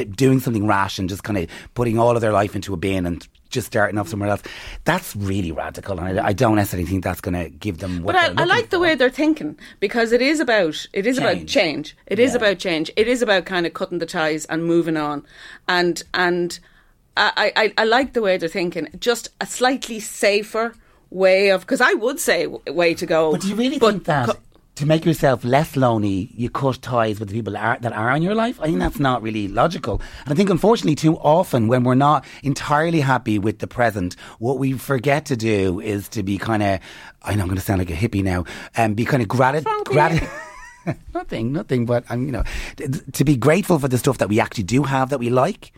doing 0.05 0.39
something 0.39 0.67
rash 0.67 1.00
and 1.00 1.08
just 1.08 1.24
kind 1.24 1.38
of 1.38 1.50
putting 1.74 1.98
all 1.98 2.15
of 2.15 2.22
their 2.22 2.34
life 2.34 2.55
into 2.55 2.74
a 2.74 2.77
bin 2.77 3.05
and 3.05 3.27
just 3.50 3.67
starting 3.67 3.98
off 3.98 4.08
somewhere 4.08 4.29
else. 4.29 4.43
That's 4.84 5.15
really 5.15 5.51
radical, 5.51 6.00
and 6.00 6.19
I, 6.19 6.27
I 6.27 6.34
don't 6.34 6.55
necessarily 6.55 6.88
think 6.88 7.03
that's 7.03 7.22
going 7.22 7.34
to 7.34 7.50
give 7.50 7.79
them. 7.79 8.03
but 8.03 8.15
I, 8.15 8.34
I, 8.38 8.46
like 8.46 8.65
for. 8.65 8.72
the 8.72 8.79
way 8.79 8.96
they're 8.96 9.10
thinking 9.10 9.58
because 9.79 10.12
it 10.12 10.22
is 10.22 10.39
about 10.39 10.86
it 10.93 11.08
is 11.08 11.17
change. 11.17 11.41
about 11.41 11.48
change. 11.48 11.98
It 12.08 12.19
is 12.19 12.31
yeah. 12.31 12.38
about 12.38 12.60
change. 12.60 12.91
It 12.96 13.08
is 13.08 13.22
about 13.22 13.46
kind 13.46 13.65
of 13.65 13.74
cutting 13.74 14.00
the 14.00 14.05
ties 14.05 14.46
and 14.46 14.65
moving 14.65 14.98
on, 14.98 15.25
and 15.67 16.03
and 16.13 16.60
I, 17.17 17.51
I, 17.55 17.74
I 17.77 17.84
like 17.86 18.13
the 18.13 18.22
way 18.22 18.38
they're 18.38 18.50
thinking. 18.50 18.88
Just 19.00 19.29
a 19.41 19.46
slightly 19.46 20.00
safer 20.00 20.75
way 21.10 21.50
of 21.50 21.62
because 21.62 21.82
I 21.82 21.94
would 21.94 22.20
say 22.20 22.48
way 22.48 22.94
to 22.94 23.06
go. 23.06 23.32
But 23.32 23.42
do 23.42 23.50
you 23.50 23.56
really 23.56 23.80
think 23.80 24.06
that? 24.06 24.28
Co- 24.28 24.38
to 24.80 24.86
make 24.86 25.04
yourself 25.04 25.44
less 25.44 25.75
lonely, 25.75 26.32
you 26.36 26.50
cut 26.50 26.82
ties 26.82 27.20
with 27.20 27.28
the 27.28 27.36
people 27.36 27.51
that 27.51 27.62
are, 27.62 27.78
that 27.82 27.92
are 27.92 28.16
in 28.16 28.22
your 28.22 28.34
life. 28.34 28.62
I 28.62 28.68
think 28.68 28.80
that's 28.80 28.98
not 28.98 29.22
really 29.22 29.50
logical. 29.50 30.01
And 30.24 30.32
I 30.32 30.36
think, 30.36 30.50
unfortunately, 30.50 30.96
too 30.96 31.18
often 31.18 31.68
when 31.68 31.84
we're 31.84 31.96
not 31.96 32.24
entirely 32.44 33.01
happy 33.01 33.39
with 33.39 33.60
the 33.60 33.68
present, 33.68 34.16
what 34.38 34.58
we 34.58 34.72
forget 34.72 35.25
to 35.25 35.36
do 35.36 35.82
is 35.82 36.08
to 36.10 36.24
be 36.24 36.38
kind 36.38 36.63
of, 36.63 36.80
I 37.24 37.36
know 37.36 37.42
I'm 37.42 37.50
going 37.50 37.58
to 37.58 37.62
sound 37.62 37.80
like 37.80 37.89
a 37.89 37.94
hippie 37.94 38.24
now, 38.24 38.46
and 38.74 38.92
um, 38.92 38.94
be 38.94 39.04
kind 39.04 39.22
of 39.22 39.28
gratitude. 39.28 40.30
nothing, 41.13 41.51
nothing, 41.51 41.86
but 41.86 42.06
I'm, 42.08 42.25
you 42.25 42.32
know, 42.32 42.44
to 43.12 43.25
be 43.25 43.36
grateful 43.36 43.80
for 43.80 43.89
the 43.89 43.98
stuff 43.98 44.20
that 44.20 44.30
we 44.30 44.39
actually 44.39 44.63
do 44.63 44.84
have 44.84 45.10
that 45.10 45.20
we 45.20 45.30
like, 45.30 45.74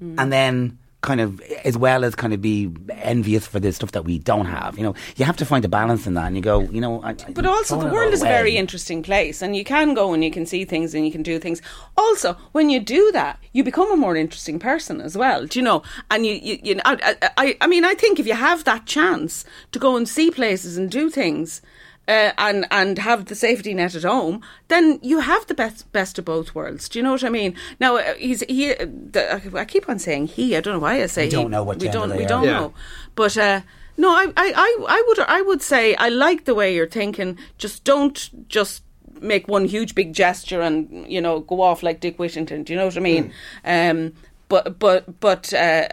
mm. 0.00 0.14
and 0.16 0.32
then 0.32 0.78
kind 1.04 1.20
of 1.20 1.40
as 1.64 1.76
well 1.76 2.04
as 2.04 2.14
kind 2.14 2.32
of 2.32 2.40
be 2.40 2.70
envious 2.90 3.46
for 3.46 3.60
the 3.60 3.72
stuff 3.72 3.92
that 3.92 4.04
we 4.04 4.18
don't 4.18 4.46
have. 4.46 4.76
You 4.76 4.84
know, 4.84 4.94
you 5.16 5.24
have 5.24 5.36
to 5.36 5.44
find 5.44 5.64
a 5.64 5.68
balance 5.68 6.06
in 6.06 6.14
that, 6.14 6.26
and 6.26 6.36
you 6.36 6.42
go, 6.42 6.60
you 6.60 6.80
know. 6.80 7.02
I, 7.02 7.12
but 7.12 7.46
also, 7.46 7.78
the 7.78 7.86
world 7.86 8.12
is 8.12 8.22
a 8.22 8.26
very 8.26 8.56
interesting 8.56 9.02
place, 9.02 9.42
and 9.42 9.54
you 9.54 9.64
can 9.64 9.94
go 9.94 10.12
and 10.12 10.24
you 10.24 10.30
can 10.30 10.46
see 10.46 10.64
things 10.64 10.94
and 10.94 11.04
you 11.06 11.12
can 11.12 11.22
do 11.22 11.38
things. 11.38 11.60
Also, 11.96 12.36
when 12.52 12.70
you 12.70 12.80
do 12.80 13.12
that, 13.12 13.38
you 13.52 13.62
become 13.62 13.92
a 13.92 13.96
more 13.96 14.16
interesting 14.16 14.58
person 14.58 15.00
as 15.00 15.16
well. 15.16 15.46
Do 15.46 15.58
you 15.58 15.62
know? 15.62 15.82
And 16.10 16.26
you, 16.26 16.34
you, 16.34 16.58
you 16.62 16.74
know, 16.76 16.82
I, 16.84 17.16
I, 17.36 17.56
I 17.60 17.66
mean, 17.66 17.84
I 17.84 17.94
think 17.94 18.18
if 18.18 18.26
you 18.26 18.34
have 18.34 18.64
that 18.64 18.86
chance 18.86 19.44
to 19.72 19.78
go 19.78 19.96
and 19.96 20.08
see 20.08 20.30
places 20.30 20.76
and 20.76 20.90
do 20.90 21.10
things 21.10 21.60
uh, 22.06 22.32
and 22.38 22.66
and 22.70 22.98
have 22.98 23.26
the 23.26 23.34
safety 23.34 23.74
net 23.74 23.94
at 23.94 24.02
home, 24.02 24.42
then 24.68 24.98
you 25.02 25.20
have 25.20 25.46
the 25.46 25.54
best 25.54 25.90
best 25.92 26.18
of 26.18 26.24
both 26.24 26.54
worlds. 26.54 26.88
Do 26.88 26.98
you 26.98 27.02
know 27.02 27.12
what 27.12 27.24
I 27.24 27.30
mean? 27.30 27.54
Now 27.80 27.96
uh, 27.96 28.14
he's 28.14 28.40
he. 28.42 28.74
The, 28.74 29.52
I 29.54 29.64
keep 29.64 29.88
on 29.88 29.98
saying 29.98 30.28
he. 30.28 30.56
I 30.56 30.60
don't 30.60 30.74
know 30.74 30.80
why 30.80 31.02
I 31.02 31.06
say. 31.06 31.24
We 31.24 31.30
don't 31.30 31.50
know 31.50 31.64
what 31.64 31.80
we 31.80 31.88
don't. 31.88 32.14
We 32.16 32.24
are. 32.24 32.28
don't 32.28 32.44
yeah. 32.44 32.60
know, 32.60 32.74
but. 33.14 33.36
Uh, 33.36 33.60
no, 33.96 34.08
I, 34.10 34.24
I, 34.36 34.52
I, 34.56 34.84
I 34.88 35.04
would, 35.06 35.20
I 35.20 35.42
would 35.42 35.62
say 35.62 35.94
I 35.94 36.08
like 36.08 36.46
the 36.46 36.54
way 36.56 36.74
you're 36.74 36.88
thinking. 36.88 37.38
Just 37.58 37.84
don't 37.84 38.48
just 38.48 38.82
make 39.20 39.46
one 39.46 39.66
huge 39.66 39.94
big 39.94 40.12
gesture 40.12 40.60
and 40.60 41.06
you 41.08 41.20
know 41.20 41.40
go 41.40 41.60
off 41.60 41.84
like 41.84 42.00
Dick 42.00 42.18
Whittington. 42.18 42.64
Do 42.64 42.72
you 42.72 42.78
know 42.78 42.86
what 42.86 42.96
I 42.96 43.00
mean? 43.00 43.32
Mm. 43.64 43.90
Um, 43.90 44.12
but 44.48 44.78
but 44.78 45.20
but 45.20 45.52
uh, 45.54 45.86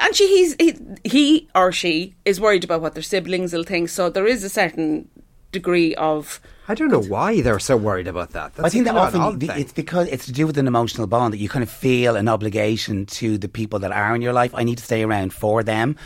and 0.00 0.14
she 0.14 0.26
he's 0.28 0.54
he, 0.58 0.78
he 1.04 1.48
or 1.54 1.72
she 1.72 2.14
is 2.24 2.40
worried 2.40 2.64
about 2.64 2.80
what 2.80 2.94
their 2.94 3.02
siblings 3.02 3.52
will 3.52 3.64
think. 3.64 3.88
So 3.88 4.10
there 4.10 4.26
is 4.26 4.44
a 4.44 4.48
certain 4.48 5.08
degree 5.52 5.94
of. 5.96 6.40
I 6.68 6.74
don't 6.74 6.90
know 6.90 7.02
why 7.02 7.40
they're 7.40 7.58
so 7.58 7.76
worried 7.76 8.06
about 8.06 8.30
that. 8.30 8.54
That's 8.54 8.66
I 8.66 8.68
think 8.68 8.84
that 8.84 8.94
often 8.94 9.38
it's 9.40 9.72
because 9.72 10.06
it's 10.08 10.26
to 10.26 10.32
do 10.32 10.46
with 10.46 10.58
an 10.58 10.66
emotional 10.66 11.06
bond 11.06 11.32
that 11.32 11.38
you 11.38 11.48
kind 11.48 11.62
of 11.62 11.70
feel 11.70 12.16
an 12.16 12.28
obligation 12.28 13.06
to 13.06 13.38
the 13.38 13.48
people 13.48 13.78
that 13.78 13.92
are 13.92 14.14
in 14.14 14.20
your 14.20 14.34
life. 14.34 14.54
I 14.54 14.64
need 14.64 14.78
to 14.78 14.84
stay 14.84 15.02
around 15.02 15.32
for 15.32 15.62
them, 15.62 15.96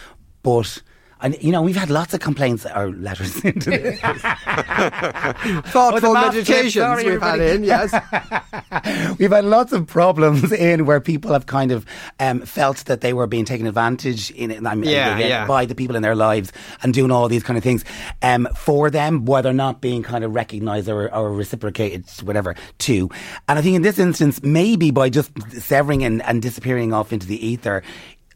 but 0.43 0.83
and 1.23 1.41
you 1.41 1.52
know, 1.52 1.62
we've 1.62 1.76
had 1.76 1.88
lots 1.88 2.12
of 2.12 2.21
complaints 2.21 2.67
or 2.67 2.91
letters 2.93 3.45
into 3.45 3.71
this. 3.71 4.00
Thoughtful 5.71 6.14
meditations 6.14 6.75
Sorry, 6.75 7.05
we've 7.05 7.14
everybody. 7.14 7.43
had 7.43 7.57
in, 7.57 7.64
yes. 7.64 9.19
we've 9.19 9.31
had 9.31 9.45
lots 9.45 9.73
of 9.73 9.87
problems 9.87 10.52
in 10.52 10.85
where 10.85 11.00
people 11.00 11.33
have 11.33 11.47
kind 11.47 11.71
of 11.71 11.87
um, 12.19 12.41
felt 12.41 12.79
that 12.87 13.00
they 13.00 13.12
were 13.12 13.26
being 13.26 13.45
taken 13.45 13.67
advantage 13.67 14.31
in 14.33 14.50
yeah, 14.50 15.19
yeah. 15.19 15.47
by 15.47 15.64
the 15.64 15.75
people 15.75 15.97
in 15.97 16.02
their 16.02 16.17
lives 16.17 16.52
and 16.83 16.93
doing 16.93 17.11
all 17.11 17.29
these 17.29 17.43
kind 17.43 17.57
of 17.57 17.62
things 17.62 17.85
um, 18.23 18.49
for 18.57 18.91
them, 18.91 19.25
whether 19.25 19.52
not 19.52 19.81
being 19.81 20.02
kind 20.02 20.25
of 20.25 20.35
recognised 20.35 20.88
or, 20.88 21.14
or 21.14 21.33
reciprocated, 21.33 22.05
whatever, 22.23 22.55
too. 22.79 23.09
And 23.49 23.59
I 23.59 23.62
think 23.62 23.76
in 23.76 23.83
this 23.83 23.99
instance, 23.99 24.43
maybe 24.43 24.91
by 24.91 25.09
just 25.09 25.31
severing 25.52 26.05
and, 26.05 26.23
and 26.23 26.43
disappearing 26.43 26.93
off 26.93 27.12
into 27.12 27.26
the 27.26 27.47
ether, 27.47 27.83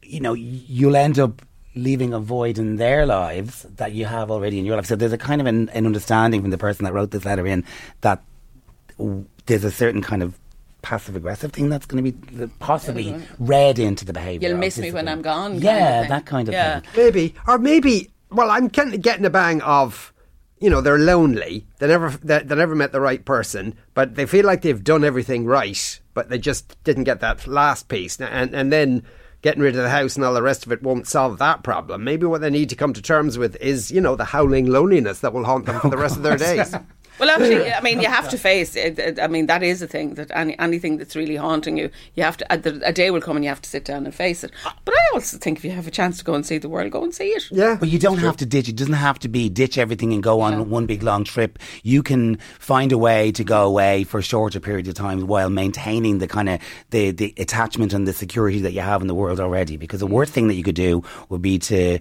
you 0.01 0.21
know, 0.21 0.33
you'll 0.33 0.95
end 0.95 1.19
up 1.19 1.41
leaving 1.77 2.13
a 2.13 2.19
void 2.19 2.57
in 2.57 2.77
their 2.77 3.05
lives 3.05 3.63
that 3.77 3.93
you 3.93 4.05
have 4.05 4.29
already 4.31 4.59
in 4.59 4.65
your 4.65 4.75
life. 4.75 4.85
So 4.85 4.95
there's 4.95 5.13
a 5.13 5.17
kind 5.17 5.39
of 5.39 5.47
an, 5.47 5.69
an 5.69 5.85
understanding 5.85 6.41
from 6.41 6.51
the 6.51 6.57
person 6.57 6.85
that 6.85 6.93
wrote 6.93 7.11
this 7.11 7.25
letter 7.25 7.45
in 7.47 7.63
that 8.01 8.23
there's 9.45 9.63
a 9.63 9.71
certain 9.71 10.01
kind 10.01 10.23
of 10.23 10.37
passive 10.81 11.15
aggressive 11.15 11.51
thing 11.51 11.69
that's 11.69 11.85
going 11.85 12.03
to 12.03 12.11
be 12.11 12.47
possibly 12.59 13.15
read 13.39 13.79
into 13.79 14.05
the 14.05 14.13
behaviour. 14.13 14.49
You'll 14.49 14.57
miss 14.57 14.77
me 14.77 14.91
when 14.91 15.07
I'm 15.07 15.21
gone. 15.21 15.59
Yeah, 15.59 15.99
kind 15.99 16.11
that 16.11 16.25
kind 16.25 16.47
of 16.47 16.53
yeah. 16.53 16.79
thing. 16.79 16.89
Maybe, 16.95 17.35
or 17.47 17.57
maybe. 17.57 18.11
Well, 18.29 18.51
I'm 18.51 18.69
kind 18.69 18.93
of 18.93 19.01
getting 19.01 19.25
a 19.25 19.29
bang 19.29 19.61
of. 19.61 20.13
You 20.59 20.71
know, 20.71 20.81
they're 20.81 20.97
lonely. 20.97 21.67
They 21.77 21.85
never, 21.85 22.09
they, 22.09 22.39
they 22.39 22.55
never 22.55 22.73
met 22.73 22.91
the 22.91 22.99
right 22.99 23.23
person, 23.23 23.75
but 23.93 24.15
they 24.15 24.25
feel 24.25 24.43
like 24.43 24.63
they've 24.63 24.83
done 24.83 25.03
everything 25.03 25.45
right, 25.45 25.99
but 26.15 26.29
they 26.29 26.39
just 26.39 26.83
didn't 26.83 27.03
get 27.03 27.19
that 27.19 27.45
last 27.45 27.89
piece. 27.89 28.19
And 28.19 28.55
and 28.55 28.73
then 28.73 29.03
getting 29.47 29.63
rid 29.63 29.77
of 29.77 29.81
the 29.81 29.89
house 29.89 30.17
and 30.17 30.25
all 30.25 30.33
the 30.33 30.41
rest 30.41 30.65
of 30.65 30.73
it 30.73 30.83
won't 30.83 31.07
solve 31.07 31.37
that 31.37 31.63
problem. 31.63 32.03
Maybe 32.03 32.25
what 32.25 32.41
they 32.41 32.49
need 32.49 32.67
to 32.67 32.75
come 32.75 32.91
to 32.91 33.01
terms 33.01 33.37
with 33.37 33.55
is, 33.61 33.89
you 33.89 34.01
know, 34.01 34.17
the 34.17 34.25
howling 34.25 34.65
loneliness 34.65 35.21
that 35.21 35.31
will 35.31 35.45
haunt 35.45 35.67
them 35.67 35.79
for 35.79 35.89
the 35.89 35.97
rest 35.97 36.17
of 36.17 36.23
their 36.23 36.33
oh, 36.33 36.37
days. 36.37 36.75
Well, 37.19 37.29
actually, 37.29 37.71
I 37.71 37.81
mean, 37.81 37.99
you 38.01 38.07
have 38.07 38.29
to 38.29 38.37
face 38.37 38.75
it. 38.75 39.19
I 39.19 39.27
mean, 39.27 39.47
that 39.47 39.63
is 39.63 39.81
a 39.81 39.87
thing 39.87 40.15
that 40.15 40.29
any, 40.33 40.57
anything 40.59 40.97
that's 40.97 41.15
really 41.15 41.35
haunting 41.35 41.77
you, 41.77 41.89
you 42.15 42.23
have 42.23 42.37
to. 42.37 42.45
A, 42.53 42.93
day 42.93 43.11
will 43.11 43.21
come 43.21 43.35
and 43.35 43.45
you 43.45 43.49
have 43.49 43.61
to 43.61 43.69
sit 43.69 43.85
down 43.85 44.05
and 44.05 44.13
face 44.13 44.43
it. 44.43 44.51
Uh, 44.65 44.71
but 44.85 44.93
I 44.93 45.13
also 45.13 45.37
think 45.37 45.57
if 45.57 45.65
you 45.65 45.71
have 45.71 45.87
a 45.87 45.91
chance 45.91 46.17
to 46.19 46.23
go 46.23 46.33
and 46.33 46.45
see 46.45 46.57
the 46.57 46.69
world, 46.69 46.91
go 46.91 47.03
and 47.03 47.13
see 47.13 47.29
it. 47.29 47.49
Yeah, 47.51 47.77
but 47.79 47.89
you 47.89 47.99
don't 47.99 48.19
have 48.19 48.37
to 48.37 48.45
ditch. 48.45 48.69
It 48.69 48.75
doesn't 48.75 48.93
have 48.93 49.19
to 49.19 49.27
be 49.27 49.49
ditch 49.49 49.77
everything 49.77 50.13
and 50.13 50.21
go 50.21 50.41
on 50.41 50.53
yeah. 50.53 50.59
one 50.59 50.85
big 50.85 51.03
long 51.03 51.23
trip. 51.23 51.59
You 51.83 52.03
can 52.03 52.37
find 52.59 52.91
a 52.91 52.97
way 52.97 53.31
to 53.33 53.43
go 53.43 53.65
away 53.65 54.03
for 54.03 54.19
a 54.19 54.23
shorter 54.23 54.59
period 54.59 54.87
of 54.87 54.93
time 54.93 55.27
while 55.27 55.49
maintaining 55.49 56.19
the 56.19 56.27
kind 56.27 56.49
of 56.49 56.61
the 56.91 57.11
the 57.11 57.33
attachment 57.37 57.93
and 57.93 58.07
the 58.07 58.13
security 58.13 58.61
that 58.61 58.73
you 58.73 58.81
have 58.81 59.01
in 59.01 59.07
the 59.07 59.15
world 59.15 59.39
already. 59.39 59.77
Because 59.77 59.99
the 59.99 60.07
worst 60.07 60.33
thing 60.33 60.47
that 60.47 60.55
you 60.55 60.63
could 60.63 60.75
do 60.75 61.03
would 61.29 61.41
be 61.41 61.59
to 61.59 61.99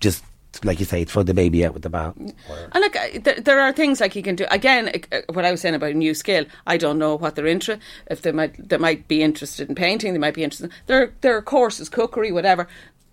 just 0.00 0.24
like 0.64 0.80
you 0.80 0.86
say, 0.86 1.04
throw 1.04 1.22
the 1.22 1.34
baby 1.34 1.64
out 1.64 1.74
with 1.74 1.82
the 1.82 1.90
bath. 1.90 2.14
And 2.16 2.34
like, 2.74 2.96
uh, 2.96 3.18
there, 3.22 3.40
there, 3.40 3.60
are 3.60 3.72
things 3.72 4.00
like 4.00 4.16
you 4.16 4.22
can 4.22 4.34
do. 4.34 4.46
Again, 4.50 5.02
uh, 5.12 5.20
what 5.32 5.44
I 5.44 5.50
was 5.50 5.60
saying 5.60 5.74
about 5.74 5.90
a 5.90 5.94
new 5.94 6.14
skill, 6.14 6.44
I 6.66 6.76
don't 6.76 6.98
know 6.98 7.16
what 7.16 7.36
they're 7.36 7.46
interested. 7.46 7.84
If 8.10 8.22
they 8.22 8.32
might, 8.32 8.68
they 8.68 8.78
might 8.78 9.06
be 9.08 9.22
interested 9.22 9.68
in 9.68 9.74
painting. 9.74 10.12
They 10.12 10.18
might 10.18 10.34
be 10.34 10.44
interested. 10.44 10.72
There, 10.86 11.12
there 11.20 11.36
are 11.36 11.42
courses, 11.42 11.88
cookery, 11.88 12.32
whatever. 12.32 12.66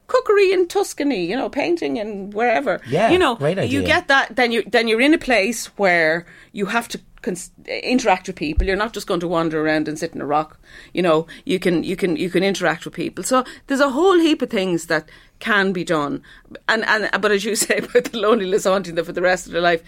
Cookery 0.08 0.51
in 0.51 0.67
Tuscany, 0.67 1.25
you 1.25 1.38
know, 1.38 1.50
painting 1.50 1.98
and 1.98 2.34
wherever. 2.34 2.81
Yeah, 2.88 3.12
you 3.12 3.17
know. 3.17 3.38
You 3.72 3.81
get 3.84 4.10
that, 4.10 4.36
then 4.36 4.51
you 4.51 4.62
then 4.63 4.89
you're 4.89 5.00
in 5.00 5.13
a 5.13 5.17
place 5.17 5.67
where 5.77 6.25
you 6.51 6.65
have 6.65 6.89
to 6.89 7.00
cons- 7.21 7.51
interact 7.67 8.27
with 8.27 8.35
people. 8.35 8.65
You're 8.67 8.75
not 8.75 8.93
just 8.93 9.07
going 9.07 9.19
to 9.21 9.27
wander 9.27 9.61
around 9.65 9.87
and 9.87 9.97
sit 9.97 10.13
in 10.13 10.21
a 10.21 10.25
rock. 10.25 10.59
You 10.93 11.01
know, 11.01 11.27
you 11.45 11.59
can 11.59 11.83
you 11.83 11.95
can 11.95 12.15
you 12.15 12.29
can 12.29 12.43
interact 12.43 12.85
with 12.85 12.93
people. 12.93 13.23
So 13.23 13.43
there's 13.67 13.79
a 13.79 13.89
whole 13.89 14.19
heap 14.19 14.41
of 14.41 14.49
things 14.49 14.87
that 14.87 15.09
can 15.39 15.71
be 15.73 15.83
done. 15.83 16.21
And 16.67 16.85
and 16.85 17.09
but 17.21 17.31
as 17.31 17.43
you 17.45 17.55
say 17.67 17.77
about 17.77 18.05
the 18.05 18.17
loneliness 18.19 18.63
haunting 18.65 18.95
them 18.95 19.05
for 19.05 19.13
the 19.13 19.21
rest 19.21 19.45
of 19.47 19.53
their 19.53 19.61
life, 19.61 19.81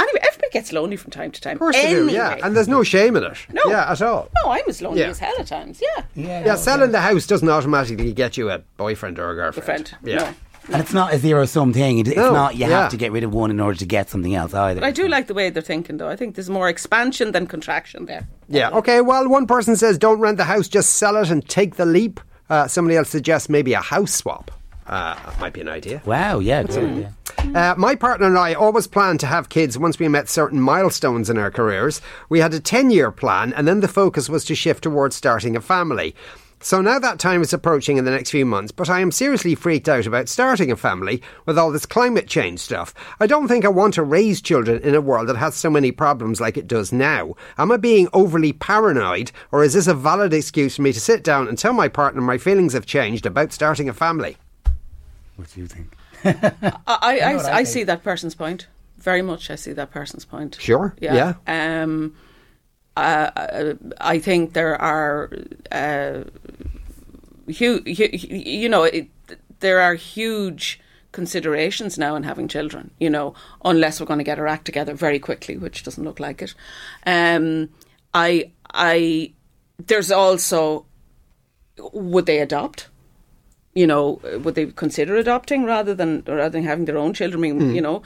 Anyway, 0.00 0.20
everybody 0.28 0.50
gets 0.52 0.72
lonely 0.72 0.96
from 0.96 1.10
time 1.10 1.32
to 1.32 1.40
time. 1.40 1.54
Of 1.54 1.58
course 1.58 1.74
anyway. 1.76 2.04
they 2.04 2.06
do, 2.10 2.14
yeah. 2.14 2.36
And 2.44 2.54
there's 2.56 2.68
no 2.68 2.84
shame 2.84 3.16
in 3.16 3.24
it. 3.24 3.36
No. 3.52 3.60
Yeah, 3.66 3.90
at 3.90 4.00
all. 4.00 4.28
No, 4.44 4.52
I'm 4.52 4.62
as 4.68 4.80
lonely 4.80 5.00
Yeah. 5.00 5.08
as 5.08 5.18
hell 5.18 5.34
at 5.40 5.48
times. 5.48 5.82
Yeah. 5.82 6.04
Yeah, 6.14 6.44
Yeah, 6.46 6.54
selling 6.54 6.92
the 6.92 7.00
house 7.00 7.26
doesn't 7.26 7.48
automatically 7.48 8.12
get 8.12 8.36
you 8.36 8.48
a 8.48 8.58
boyfriend 8.76 9.18
or 9.18 9.30
a 9.32 9.34
girlfriend. 9.34 9.88
Friend. 9.88 9.96
Yeah. 10.04 10.16
No. 10.18 10.34
And 10.70 10.82
it's 10.82 10.92
not 10.92 11.14
a 11.14 11.18
zero 11.18 11.46
sum 11.46 11.72
thing. 11.72 11.98
It's 11.98 12.14
No, 12.14 12.32
not 12.32 12.54
you 12.54 12.60
yeah. 12.66 12.82
have 12.82 12.90
to 12.90 12.96
get 12.96 13.10
rid 13.12 13.24
of 13.24 13.32
one 13.32 13.50
in 13.50 13.58
order 13.60 13.78
to 13.78 13.86
get 13.86 14.10
something 14.10 14.34
else 14.34 14.52
either. 14.52 14.80
But 14.80 14.86
I 14.86 14.90
do 14.90 15.08
like 15.08 15.26
the 15.26 15.34
way 15.34 15.48
they're 15.50 15.62
thinking, 15.62 15.96
though. 15.96 16.08
I 16.08 16.16
think 16.16 16.34
there's 16.34 16.50
more 16.50 16.68
expansion 16.68 17.32
than 17.32 17.46
contraction 17.46 18.04
there. 18.06 18.28
Yeah. 18.48 18.70
Okay. 18.70 19.00
Well, 19.00 19.28
one 19.28 19.46
person 19.46 19.76
says 19.76 19.96
don't 19.98 20.20
rent 20.20 20.36
the 20.36 20.44
house, 20.44 20.68
just 20.68 20.94
sell 20.94 21.16
it 21.16 21.30
and 21.30 21.46
take 21.48 21.76
the 21.76 21.86
leap. 21.86 22.20
Uh, 22.50 22.66
somebody 22.68 22.96
else 22.96 23.08
suggests 23.08 23.48
maybe 23.48 23.72
a 23.72 23.80
house 23.80 24.12
swap. 24.12 24.50
Uh, 24.86 25.14
that 25.14 25.38
might 25.40 25.52
be 25.52 25.60
an 25.60 25.68
idea. 25.68 26.00
Wow, 26.06 26.38
yeah, 26.38 26.62
good. 26.62 27.10
yeah. 27.44 27.72
Uh, 27.72 27.74
my 27.76 27.94
partner 27.94 28.26
and 28.26 28.38
I 28.38 28.54
always 28.54 28.86
planned 28.86 29.20
to 29.20 29.26
have 29.26 29.50
kids 29.50 29.78
once 29.78 29.98
we 29.98 30.08
met 30.08 30.30
certain 30.30 30.60
milestones 30.60 31.28
in 31.28 31.36
our 31.36 31.50
careers. 31.50 32.00
We 32.30 32.40
had 32.40 32.54
a 32.54 32.60
10 32.60 32.90
year 32.90 33.10
plan, 33.10 33.52
and 33.52 33.68
then 33.68 33.80
the 33.80 33.88
focus 33.88 34.30
was 34.30 34.46
to 34.46 34.54
shift 34.54 34.82
towards 34.84 35.14
starting 35.14 35.56
a 35.56 35.60
family. 35.60 36.14
So 36.60 36.80
now 36.80 36.98
that 36.98 37.20
time 37.20 37.40
is 37.42 37.52
approaching 37.52 37.98
in 37.98 38.04
the 38.04 38.10
next 38.10 38.30
few 38.30 38.44
months, 38.44 38.72
but 38.72 38.90
I 38.90 39.00
am 39.00 39.12
seriously 39.12 39.54
freaked 39.54 39.88
out 39.88 40.06
about 40.06 40.28
starting 40.28 40.72
a 40.72 40.76
family 40.76 41.22
with 41.46 41.56
all 41.56 41.70
this 41.70 41.86
climate 41.86 42.26
change 42.26 42.58
stuff. 42.58 42.92
I 43.20 43.26
don't 43.28 43.46
think 43.46 43.64
I 43.64 43.68
want 43.68 43.94
to 43.94 44.02
raise 44.02 44.40
children 44.40 44.82
in 44.82 44.94
a 44.94 45.00
world 45.00 45.28
that 45.28 45.36
has 45.36 45.54
so 45.54 45.70
many 45.70 45.92
problems 45.92 46.40
like 46.40 46.56
it 46.56 46.66
does 46.66 46.92
now. 46.92 47.34
Am 47.58 47.70
I 47.70 47.76
being 47.76 48.08
overly 48.12 48.52
paranoid, 48.52 49.30
or 49.52 49.62
is 49.62 49.74
this 49.74 49.86
a 49.86 49.94
valid 49.94 50.34
excuse 50.34 50.76
for 50.76 50.82
me 50.82 50.92
to 50.92 51.00
sit 51.00 51.22
down 51.22 51.46
and 51.46 51.56
tell 51.56 51.72
my 51.72 51.86
partner 51.88 52.20
my 52.20 52.38
feelings 52.38 52.72
have 52.72 52.86
changed 52.86 53.24
about 53.24 53.52
starting 53.52 53.88
a 53.88 53.94
family? 53.94 54.36
What 55.36 55.48
do 55.54 55.60
you 55.60 55.68
think? 55.68 55.94
I, 56.24 56.58
I, 56.58 56.72
I, 56.86 57.18
I 57.20 57.34
I 57.34 57.54
think. 57.56 57.68
see 57.68 57.84
that 57.84 58.02
person's 58.02 58.34
point. 58.34 58.66
Very 58.98 59.22
much, 59.22 59.48
I 59.48 59.54
see 59.54 59.72
that 59.74 59.92
person's 59.92 60.24
point. 60.24 60.56
Sure. 60.60 60.96
Yeah. 61.00 61.34
Um, 61.46 62.16
uh, 62.98 63.74
I 64.00 64.18
think 64.18 64.52
there 64.52 64.80
are, 64.80 65.30
uh, 65.70 66.24
hu- 67.58 67.82
hu- 67.84 68.12
you 68.12 68.68
know, 68.68 68.84
it, 68.84 69.08
there 69.60 69.80
are 69.80 69.94
huge 69.94 70.80
considerations 71.12 71.98
now 71.98 72.16
in 72.16 72.22
having 72.24 72.48
children. 72.48 72.90
You 72.98 73.10
know, 73.10 73.34
unless 73.64 74.00
we're 74.00 74.06
going 74.06 74.18
to 74.18 74.24
get 74.24 74.38
our 74.38 74.46
act 74.46 74.64
together 74.64 74.94
very 74.94 75.18
quickly, 75.18 75.56
which 75.56 75.82
doesn't 75.84 76.04
look 76.04 76.20
like 76.20 76.42
it. 76.42 76.54
Um, 77.06 77.70
I, 78.12 78.50
I, 78.72 79.32
there's 79.86 80.10
also, 80.10 80.86
would 81.92 82.26
they 82.26 82.40
adopt? 82.40 82.88
You 83.74 83.86
know, 83.86 84.20
would 84.42 84.54
they 84.54 84.66
consider 84.66 85.16
adopting 85.16 85.64
rather 85.64 85.94
than 85.94 86.22
rather 86.26 86.50
than 86.50 86.64
having 86.64 86.86
their 86.86 86.98
own 86.98 87.14
children? 87.14 87.44
I 87.44 87.52
mean, 87.52 87.74
you 87.74 87.80
know, 87.80 88.02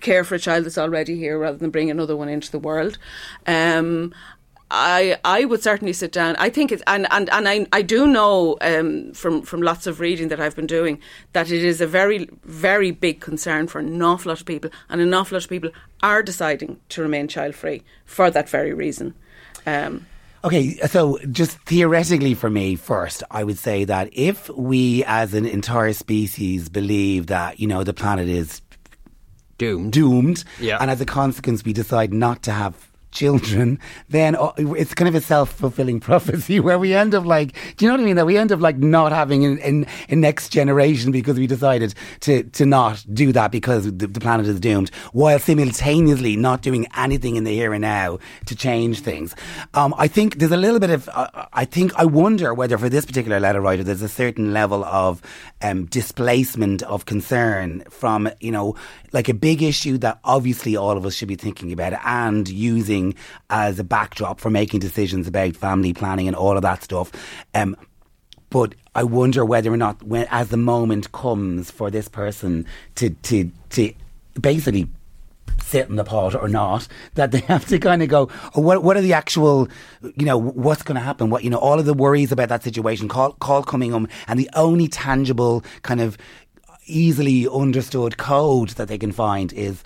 care 0.00 0.24
for 0.24 0.34
a 0.34 0.38
child 0.38 0.64
that's 0.64 0.78
already 0.78 1.16
here 1.16 1.38
rather 1.38 1.58
than 1.58 1.70
bring 1.70 1.90
another 1.90 2.16
one 2.16 2.28
into 2.28 2.50
the 2.50 2.58
world. 2.58 2.98
Um, 3.46 4.12
I 4.74 5.18
I 5.22 5.44
would 5.44 5.62
certainly 5.62 5.92
sit 5.92 6.12
down. 6.12 6.34
I 6.36 6.48
think 6.48 6.72
it's 6.72 6.82
and 6.86 7.06
and, 7.10 7.28
and 7.30 7.46
I 7.46 7.66
I 7.72 7.82
do 7.82 8.06
know 8.06 8.56
um, 8.62 9.12
from 9.12 9.42
from 9.42 9.60
lots 9.60 9.86
of 9.86 10.00
reading 10.00 10.28
that 10.28 10.40
I've 10.40 10.56
been 10.56 10.66
doing 10.66 10.98
that 11.34 11.50
it 11.50 11.62
is 11.62 11.82
a 11.82 11.86
very 11.86 12.28
very 12.44 12.90
big 12.90 13.20
concern 13.20 13.68
for 13.68 13.80
an 13.80 14.00
awful 14.00 14.30
lot 14.30 14.40
of 14.40 14.46
people, 14.46 14.70
and 14.88 15.00
an 15.00 15.12
awful 15.12 15.36
lot 15.36 15.44
of 15.44 15.50
people 15.50 15.70
are 16.02 16.22
deciding 16.22 16.80
to 16.88 17.02
remain 17.02 17.28
child 17.28 17.54
free 17.54 17.82
for 18.06 18.30
that 18.30 18.48
very 18.48 18.72
reason. 18.72 19.14
Um, 19.66 20.06
Okay, 20.44 20.76
so 20.88 21.18
just 21.30 21.56
theoretically 21.60 22.34
for 22.34 22.50
me, 22.50 22.74
first, 22.74 23.22
I 23.30 23.44
would 23.44 23.58
say 23.58 23.84
that 23.84 24.08
if 24.12 24.48
we 24.50 25.04
as 25.04 25.34
an 25.34 25.46
entire 25.46 25.92
species 25.92 26.68
believe 26.68 27.28
that, 27.28 27.60
you 27.60 27.68
know, 27.68 27.84
the 27.84 27.94
planet 27.94 28.28
is 28.28 28.60
Doomed. 29.58 29.92
doomed, 29.92 30.42
Yeah. 30.58 30.78
and 30.80 30.90
as 30.90 31.00
a 31.00 31.06
consequence 31.06 31.64
we 31.64 31.72
decide 31.72 32.12
not 32.12 32.42
to 32.44 32.50
have 32.52 32.74
children, 33.12 33.78
then 34.08 34.34
uh, 34.34 34.52
it's 34.56 34.94
kind 34.94 35.08
of 35.08 35.14
a 35.14 35.20
self-fulfilling 35.20 36.00
prophecy 36.00 36.58
where 36.66 36.78
we 36.78 36.94
end 36.94 37.14
up 37.14 37.24
like, 37.24 37.52
do 37.76 37.84
you 37.84 37.90
know 37.90 37.96
what 37.96 38.02
I 38.02 38.04
mean? 38.04 38.16
That 38.16 38.26
we 38.26 38.36
end 38.36 38.50
up 38.50 38.60
like 38.60 38.78
not 38.78 39.12
having 39.12 39.44
an, 39.44 39.58
an, 39.60 39.86
a 40.08 40.16
next 40.16 40.48
generation 40.48 41.12
because 41.12 41.38
we 41.38 41.46
decided 41.46 41.94
to, 42.20 42.42
to 42.42 42.66
not 42.66 43.04
do 43.12 43.32
that 43.32 43.52
because 43.52 43.84
the, 43.84 44.06
the 44.06 44.20
planet 44.20 44.46
is 44.46 44.58
doomed, 44.58 44.90
while 45.12 45.38
simultaneously 45.38 46.36
not 46.36 46.62
doing 46.62 46.86
anything 46.96 47.36
in 47.36 47.44
the 47.44 47.52
here 47.52 47.72
and 47.72 47.82
now 47.82 48.18
to 48.46 48.56
change 48.56 49.00
things. 49.00 49.34
Um, 49.74 49.94
I 49.98 50.08
think 50.08 50.38
there's 50.38 50.52
a 50.52 50.56
little 50.56 50.80
bit 50.80 50.90
of, 50.90 51.08
uh, 51.10 51.46
I 51.52 51.64
think, 51.64 51.92
I 51.96 52.04
wonder 52.04 52.54
whether 52.54 52.78
for 52.78 52.88
this 52.88 53.04
particular 53.04 53.38
letter 53.38 53.60
writer, 53.60 53.84
there's 53.84 54.02
a 54.02 54.08
certain 54.08 54.52
level 54.52 54.84
of 54.84 55.22
um, 55.60 55.86
displacement 55.86 56.82
of 56.84 57.04
concern 57.04 57.84
from, 57.90 58.30
you 58.40 58.50
know, 58.50 58.76
like 59.12 59.28
a 59.28 59.34
big 59.34 59.62
issue 59.62 59.98
that 59.98 60.18
obviously 60.24 60.76
all 60.76 60.96
of 60.96 61.04
us 61.04 61.14
should 61.14 61.28
be 61.28 61.36
thinking 61.36 61.72
about 61.72 61.92
and 62.04 62.48
using 62.48 63.01
as 63.50 63.78
a 63.78 63.84
backdrop 63.84 64.40
for 64.40 64.50
making 64.50 64.80
decisions 64.80 65.26
about 65.26 65.56
family 65.56 65.92
planning 65.92 66.28
and 66.28 66.36
all 66.36 66.56
of 66.56 66.62
that 66.62 66.82
stuff. 66.82 67.10
Um, 67.54 67.76
but 68.50 68.74
I 68.94 69.02
wonder 69.02 69.44
whether 69.44 69.72
or 69.72 69.78
not, 69.78 70.02
when 70.02 70.26
as 70.30 70.48
the 70.48 70.58
moment 70.58 71.12
comes 71.12 71.70
for 71.70 71.90
this 71.90 72.08
person 72.08 72.66
to 72.96 73.10
to 73.10 73.50
to 73.70 73.92
basically 74.38 74.88
sit 75.62 75.88
in 75.88 75.96
the 75.96 76.04
pot 76.04 76.34
or 76.34 76.48
not, 76.48 76.86
that 77.14 77.32
they 77.32 77.40
have 77.40 77.66
to 77.66 77.78
kind 77.78 78.02
of 78.02 78.08
go, 78.08 78.28
oh, 78.54 78.60
what 78.60 78.82
what 78.82 78.96
are 78.96 79.00
the 79.00 79.14
actual, 79.14 79.68
you 80.02 80.26
know, 80.26 80.36
what's 80.36 80.82
going 80.82 80.96
to 80.96 81.00
happen? 81.00 81.30
What 81.30 81.44
you 81.44 81.50
know, 81.50 81.58
all 81.58 81.78
of 81.78 81.86
the 81.86 81.94
worries 81.94 82.32
about 82.32 82.50
that 82.50 82.62
situation, 82.62 83.08
call 83.08 83.32
call 83.32 83.62
coming 83.62 83.92
home, 83.92 84.08
and 84.28 84.38
the 84.38 84.50
only 84.54 84.86
tangible 84.86 85.64
kind 85.82 86.00
of 86.00 86.18
easily 86.86 87.48
understood 87.48 88.18
code 88.18 88.70
that 88.70 88.88
they 88.88 88.98
can 88.98 89.12
find 89.12 89.52
is 89.52 89.82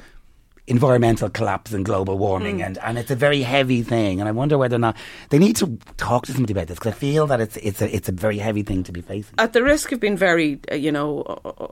environmental 0.69 1.31
collapse 1.31 1.73
and 1.73 1.85
global 1.85 2.19
warming 2.19 2.61
and, 2.61 2.79
and 2.79 2.99
it's 2.99 3.11
a 3.11 3.17
very 3.17 3.43
heavy 3.43 3.83
thing 3.83 4.19
and 4.21 4.29
I 4.29 4.33
wonder 4.33 4.59
whether 4.59 4.77
or 4.77 4.81
not 4.81 4.97
they 5.31 5.39
need 5.39 5.55
to 5.57 5.79
talk 5.97 6.27
to 6.27 6.33
somebody 6.33 6.53
about 6.53 6.67
this 6.67 6.79
because 6.79 6.93
I 6.93 6.97
feel 6.97 7.27
that 7.29 7.41
it's 7.41 7.57
it's 7.59 7.81
a 7.81 7.95
it's 7.95 8.09
a 8.09 8.13
very 8.13 8.39
heavy 8.39 8.63
thing 8.63 8.83
to 8.85 8.93
be 8.93 9.01
facing. 9.01 9.35
at 9.39 9.53
the 9.53 9.63
risk 9.63 9.93
of 9.93 10.01
being 10.01 10.17
very, 10.17 10.59
uh, 10.71 10.75
you 10.75 10.91
know, 10.91 11.21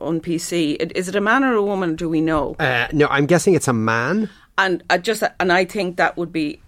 on 0.01 0.21
PC, 0.21 0.93
is 0.95 1.09
it 1.09 1.17
a 1.17 1.21
man 1.21 1.43
or 1.45 1.55
a 1.55 1.63
woman? 1.63 1.97
Do 1.97 2.09
we 2.09 2.21
know? 2.21 2.55
Uh, 2.59 2.87
no, 2.93 3.07
I'm 3.09 3.27
guessing 3.27 3.55
it's 3.55 3.69
a 3.69 3.73
man. 3.73 4.31
and 4.59 4.83
I 4.91 4.99
just 4.99 5.23
and 5.41 5.53
I 5.53 5.65
think 5.65 5.97
that 5.97 6.17
would 6.17 6.33
be 6.33 6.61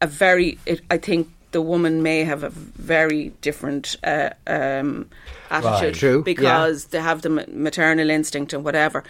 a 0.00 0.06
very. 0.06 0.58
It, 0.66 0.82
I 0.90 0.98
think 0.98 1.28
the 1.50 1.62
woman 1.62 2.02
may 2.02 2.24
have 2.24 2.42
a 2.42 2.50
very 2.50 3.30
different 3.40 3.96
uh, 4.04 4.30
um, 4.46 5.08
attitude 5.50 5.82
Right. 5.82 5.94
True, 5.94 6.22
because 6.22 6.86
they 6.86 7.00
have 7.00 7.22
the 7.22 7.30
maternal 7.30 8.10
instinct 8.10 8.52
and 8.52 8.64
whatever. 8.64 9.04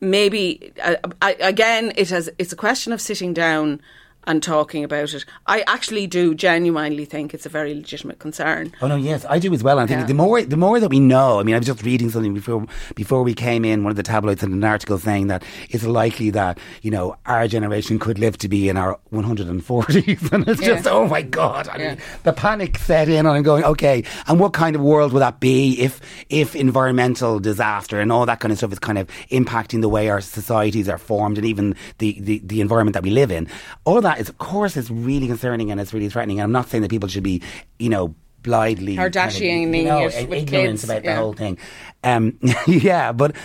Maybe 0.00 0.72
uh, 0.82 0.96
I, 1.20 1.34
again, 1.34 1.92
it 1.96 2.10
has. 2.10 2.30
It's 2.38 2.52
a 2.52 2.56
question 2.56 2.92
of 2.92 3.00
sitting 3.00 3.34
down 3.34 3.80
and 4.24 4.42
talking 4.42 4.84
about 4.84 5.12
it. 5.14 5.24
I 5.46 5.64
actually 5.66 6.06
do 6.06 6.34
genuinely 6.34 7.04
think 7.04 7.32
it's 7.34 7.46
a 7.46 7.48
very 7.48 7.74
legitimate 7.74 8.18
concern. 8.18 8.72
Oh 8.82 8.86
no, 8.88 8.96
yes, 8.96 9.24
I 9.28 9.38
do 9.38 9.52
as 9.54 9.62
well. 9.62 9.78
And 9.78 9.84
I 9.84 9.86
think 9.88 10.00
Yeah. 10.00 10.06
the 10.06 10.14
more 10.14 10.42
the 10.42 10.56
more 10.56 10.78
that 10.80 10.88
we 10.90 11.00
know, 11.00 11.40
I 11.40 11.42
mean, 11.42 11.54
I 11.54 11.58
was 11.58 11.66
just 11.66 11.82
reading 11.82 12.10
something 12.10 12.34
before 12.34 12.66
before 12.94 13.22
we 13.22 13.34
came 13.34 13.64
in. 13.64 13.82
One 13.84 13.90
of 13.90 13.96
the 13.96 14.02
tabloids 14.02 14.40
had 14.42 14.50
an 14.50 14.62
article 14.64 14.98
saying 14.98 15.28
that 15.28 15.42
it's 15.70 15.84
likely 15.84 16.30
that 16.30 16.58
you 16.82 16.90
know 16.90 17.16
our 17.26 17.48
generation 17.48 17.98
could 17.98 18.18
live 18.18 18.36
to 18.38 18.48
be 18.48 18.68
in 18.68 18.76
our 18.76 18.98
140s, 19.12 20.32
and 20.32 20.48
it's 20.48 20.60
just 20.60 20.86
oh 20.86 21.06
my 21.06 21.22
god! 21.22 21.68
I 21.68 21.78
Yeah. 21.78 21.88
mean, 21.90 21.98
the 22.24 22.32
panic 22.32 22.78
set 22.78 23.08
in, 23.08 23.18
and 23.26 23.28
I'm 23.28 23.42
going, 23.42 23.64
okay, 23.64 24.04
and 24.26 24.38
what 24.40 24.52
kind 24.52 24.76
of 24.76 24.82
world 24.82 25.12
would 25.12 25.20
that 25.20 25.40
be 25.40 25.80
if 25.80 26.00
if 26.28 26.54
environmental 26.54 27.40
disaster 27.40 28.00
and 28.00 28.12
all 28.12 28.26
that 28.26 28.40
kind 28.40 28.52
of 28.52 28.58
stuff 28.58 28.72
is 28.72 28.78
kind 28.78 28.98
of 28.98 29.08
impacting 29.30 29.80
the 29.80 29.88
way 29.88 30.08
our 30.08 30.20
societies 30.20 30.88
are 30.88 30.98
formed 30.98 31.38
and 31.38 31.46
even 31.46 31.74
the 31.98 32.18
the, 32.20 32.40
the 32.44 32.60
environment 32.60 32.94
that 32.94 33.02
we 33.02 33.10
live 33.10 33.30
in? 33.30 33.48
All 33.84 33.96
of 33.96 34.02
that 34.10 34.20
is, 34.20 34.28
of 34.28 34.38
course, 34.38 34.76
is 34.76 34.90
really 34.90 35.26
concerning 35.26 35.70
and 35.70 35.80
it's 35.80 35.92
really 35.94 36.08
threatening. 36.08 36.38
And 36.40 36.44
I'm 36.44 36.52
not 36.52 36.68
saying 36.68 36.82
that 36.82 36.90
people 36.90 37.08
should 37.08 37.22
be, 37.24 37.42
you 37.78 37.88
know. 37.88 38.14
Blindly, 38.42 38.96
kind 38.96 39.14
of, 39.14 39.22
Kardashianing 39.22 39.76
you 39.76 39.84
know, 39.84 39.98
it 40.06 40.26
with 40.26 40.38
ignorant 40.48 40.80
kids, 40.80 40.84
about 40.84 41.02
the 41.02 41.14
whole 41.14 41.34
thing. 41.34 41.58
Um, 42.02 42.38
yeah, 42.66 43.12
but 43.12 43.36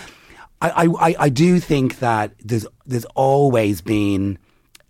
I, 0.62 0.70
I, 0.70 0.86
I- 1.10 1.16
I 1.20 1.28
do 1.30 1.60
think 1.60 2.00
that 2.00 2.32
there's 2.40 2.66
there's 2.86 3.04
always 3.14 3.82
been 3.82 4.38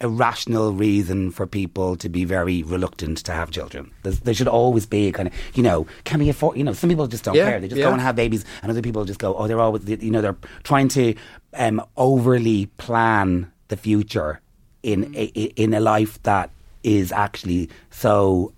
a 0.02 0.08
rational 0.08 0.74
reason 0.74 1.32
for 1.32 1.48
people 1.48 1.96
to 1.96 2.08
be 2.08 2.24
very 2.24 2.62
reluctant 2.62 3.18
to 3.26 3.32
have 3.32 3.50
children. 3.50 3.90
There's, 4.04 4.20
there 4.20 4.36
should 4.36 4.48
always 4.48 4.86
be 4.86 5.08
a 5.08 5.12
kind 5.12 5.28
of, 5.30 5.34
you 5.56 5.64
know, 5.64 5.88
can 6.04 6.20
we 6.20 6.30
afford, 6.30 6.56
you 6.56 6.64
know, 6.64 6.74
some 6.74 6.92
people 6.92 7.08
just 7.08 7.24
don't 7.24 7.34
Yeah, 7.34 7.50
care. 7.50 7.60
They 7.60 7.68
just 7.70 7.80
yeah. 7.80 7.86
go 7.88 7.94
and 7.94 8.00
have 8.02 8.16
babies 8.16 8.46
and 8.62 8.70
other 8.70 8.84
people 8.84 9.06
just 9.06 9.20
go, 9.20 9.34
oh, 9.36 9.48
they're 9.48 9.60
always, 9.60 9.88
you 9.90 10.12
know, 10.12 10.22
they're 10.22 10.38
trying 10.64 10.90
to 10.90 11.16
um, 11.56 11.82
overly 11.98 12.68
plan 12.78 13.52
the 13.70 13.78
future 13.78 14.40
in, 14.86 15.12
a, 15.16 15.24
in 15.64 15.74
a 15.74 15.80
life 15.80 16.22
that 16.24 16.50
is 16.84 17.12
actually 17.12 17.70
so 17.90 18.54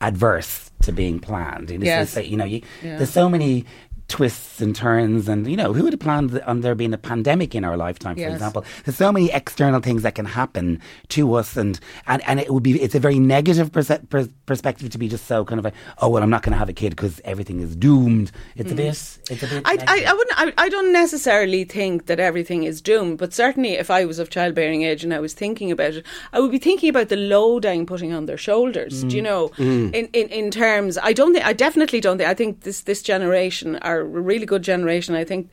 adverse 0.00 0.70
to 0.82 0.92
being 0.92 1.18
planned. 1.20 1.70
In 1.70 1.80
the 1.80 1.86
Yes. 1.86 2.10
sense 2.10 2.14
that, 2.14 2.28
you 2.28 2.36
know, 2.36 2.44
you, 2.44 2.62
Yeah. 2.82 2.96
there's 2.96 3.10
so 3.10 3.28
many 3.28 3.64
twists 4.08 4.60
and 4.60 4.76
turns 4.76 5.28
and 5.28 5.48
you 5.50 5.56
know 5.56 5.72
who 5.72 5.82
would 5.82 5.92
have 5.92 6.00
planned 6.00 6.40
on 6.42 6.60
there 6.60 6.76
being 6.76 6.94
a 6.94 6.98
pandemic 6.98 7.56
in 7.56 7.64
our 7.64 7.76
lifetime 7.76 8.14
for 8.14 8.20
yes. 8.20 8.34
example 8.34 8.64
there's 8.84 8.96
so 8.96 9.10
many 9.10 9.32
external 9.32 9.80
things 9.80 10.02
that 10.02 10.14
can 10.14 10.24
happen 10.24 10.80
to 11.08 11.34
us 11.34 11.56
and 11.56 11.80
and, 12.06 12.22
and 12.28 12.38
it 12.38 12.52
would 12.52 12.62
be 12.62 12.80
it's 12.80 12.94
a 12.94 13.00
very 13.00 13.18
negative 13.18 13.72
perse- 13.72 13.98
per- 14.08 14.28
perspective 14.46 14.90
to 14.90 14.98
be 14.98 15.08
just 15.08 15.26
so 15.26 15.44
kind 15.44 15.58
of 15.58 15.64
like 15.64 15.74
oh 15.98 16.08
well 16.08 16.22
I'm 16.22 16.30
not 16.30 16.42
going 16.42 16.52
to 16.52 16.58
have 16.58 16.68
a 16.68 16.72
kid 16.72 16.90
because 16.90 17.20
everything 17.24 17.58
is 17.60 17.74
doomed 17.74 18.30
it's 18.54 18.70
mm. 18.70 18.74
a 18.74 18.76
bit 18.76 19.18
it's 19.28 19.42
a 19.42 19.46
bit 19.48 19.62
I, 19.64 19.76
I, 19.88 20.04
I, 20.06 20.12
wouldn't 20.12 20.40
I, 20.40 20.52
I 20.56 20.68
don't 20.68 20.92
necessarily 20.92 21.64
think 21.64 22.06
that 22.06 22.20
everything 22.20 22.62
is 22.62 22.80
doomed 22.80 23.18
but 23.18 23.34
certainly 23.34 23.72
if 23.72 23.90
I 23.90 24.04
was 24.04 24.20
of 24.20 24.30
childbearing 24.30 24.82
age 24.82 25.02
and 25.02 25.12
I 25.12 25.18
was 25.18 25.34
thinking 25.34 25.72
about 25.72 25.94
it 25.94 26.06
I 26.32 26.38
would 26.38 26.52
be 26.52 26.58
thinking 26.58 26.90
about 26.90 27.08
the 27.08 27.16
load 27.16 27.66
I'm 27.66 27.86
putting 27.86 28.12
on 28.12 28.26
their 28.26 28.38
shoulders 28.38 29.02
mm. 29.02 29.10
do 29.10 29.16
you 29.16 29.22
mm. 29.22 29.24
know 29.24 29.48
mm. 29.56 29.92
in, 29.92 30.06
in 30.12 30.28
in 30.28 30.50
terms 30.52 30.96
I 31.02 31.12
don't 31.12 31.32
think 31.32 31.44
I 31.44 31.52
definitely 31.52 32.00
don't 32.00 32.18
think 32.18 32.30
I 32.30 32.34
think 32.34 32.60
this 32.60 32.82
this 32.82 33.02
generation 33.02 33.76
are 33.78 33.95
a 34.00 34.04
really 34.04 34.46
good 34.46 34.62
generation. 34.62 35.14
I 35.14 35.24
think, 35.24 35.50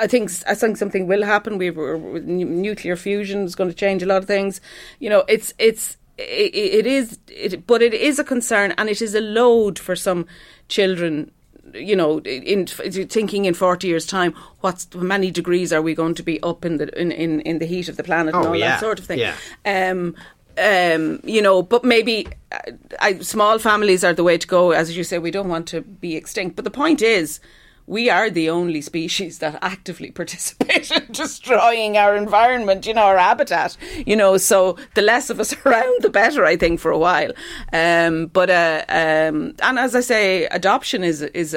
I 0.00 0.06
think, 0.06 0.30
I 0.46 0.54
think 0.54 0.76
something 0.76 1.06
will 1.06 1.24
happen. 1.24 1.58
We've 1.58 1.76
nuclear 1.76 2.96
fusion 2.96 3.44
is 3.44 3.54
going 3.54 3.70
to 3.70 3.76
change 3.76 4.02
a 4.02 4.06
lot 4.06 4.18
of 4.18 4.26
things. 4.26 4.60
You 4.98 5.10
know, 5.10 5.24
it's 5.28 5.52
it's 5.58 5.96
it, 6.18 6.54
it 6.54 6.86
is, 6.86 7.18
it, 7.28 7.66
but 7.66 7.82
it 7.82 7.94
is 7.94 8.18
a 8.18 8.24
concern, 8.24 8.74
and 8.78 8.88
it 8.88 9.02
is 9.02 9.14
a 9.14 9.20
load 9.20 9.78
for 9.78 9.96
some 9.96 10.26
children 10.68 11.30
you 11.74 11.96
know, 11.96 12.20
in, 12.20 12.66
thinking 12.66 13.46
in 13.46 13.54
forty 13.54 13.88
years' 13.88 14.06
time, 14.06 14.34
what's 14.60 14.86
how 14.92 15.00
many 15.00 15.30
degrees 15.30 15.72
are 15.72 15.82
we 15.82 15.94
going 15.94 16.14
to 16.14 16.22
be 16.22 16.40
up 16.42 16.64
in 16.64 16.76
the 16.76 17.00
in, 17.00 17.10
in, 17.10 17.40
in 17.40 17.58
the 17.58 17.66
heat 17.66 17.88
of 17.88 17.96
the 17.96 18.04
planet 18.04 18.34
oh, 18.34 18.38
and 18.38 18.48
all 18.48 18.56
yeah. 18.56 18.68
that 18.70 18.80
sort 18.80 18.98
of 18.98 19.06
thing. 19.06 19.18
Yeah. 19.18 19.34
Um, 19.64 20.14
um, 20.56 21.20
you 21.24 21.42
know, 21.42 21.62
but 21.62 21.84
maybe 21.84 22.28
uh, 22.52 22.58
I, 23.00 23.18
small 23.18 23.58
families 23.58 24.04
are 24.04 24.12
the 24.12 24.22
way 24.22 24.38
to 24.38 24.46
go. 24.46 24.70
As 24.70 24.96
you 24.96 25.02
say, 25.02 25.18
we 25.18 25.30
don't 25.30 25.48
want 25.48 25.66
to 25.68 25.80
be 25.80 26.16
extinct. 26.16 26.54
But 26.56 26.64
the 26.64 26.70
point 26.70 27.02
is, 27.02 27.40
we 27.86 28.08
are 28.08 28.30
the 28.30 28.50
only 28.50 28.80
species 28.80 29.38
that 29.38 29.58
actively 29.62 30.10
participate 30.20 30.90
in 30.90 31.06
destroying 31.12 31.96
our 31.96 32.16
environment, 32.16 32.86
you 32.86 32.94
know, 32.94 33.02
our 33.02 33.18
habitat, 33.18 33.76
you 34.06 34.16
know, 34.16 34.36
so 34.36 34.76
the 34.94 35.02
less 35.02 35.30
of 35.30 35.40
us 35.40 35.54
around, 35.66 36.02
the 36.02 36.10
better, 36.10 36.44
I 36.44 36.56
think, 36.56 36.80
for 36.80 36.90
a 36.90 36.98
while. 36.98 37.32
Um, 37.72 38.26
but, 38.26 38.50
uh, 38.50 38.84
um, 38.88 39.54
and 39.62 39.78
as 39.78 39.94
I 39.94 40.00
say, 40.00 40.46
adoption 40.46 41.04
is, 41.04 41.22
is 41.22 41.56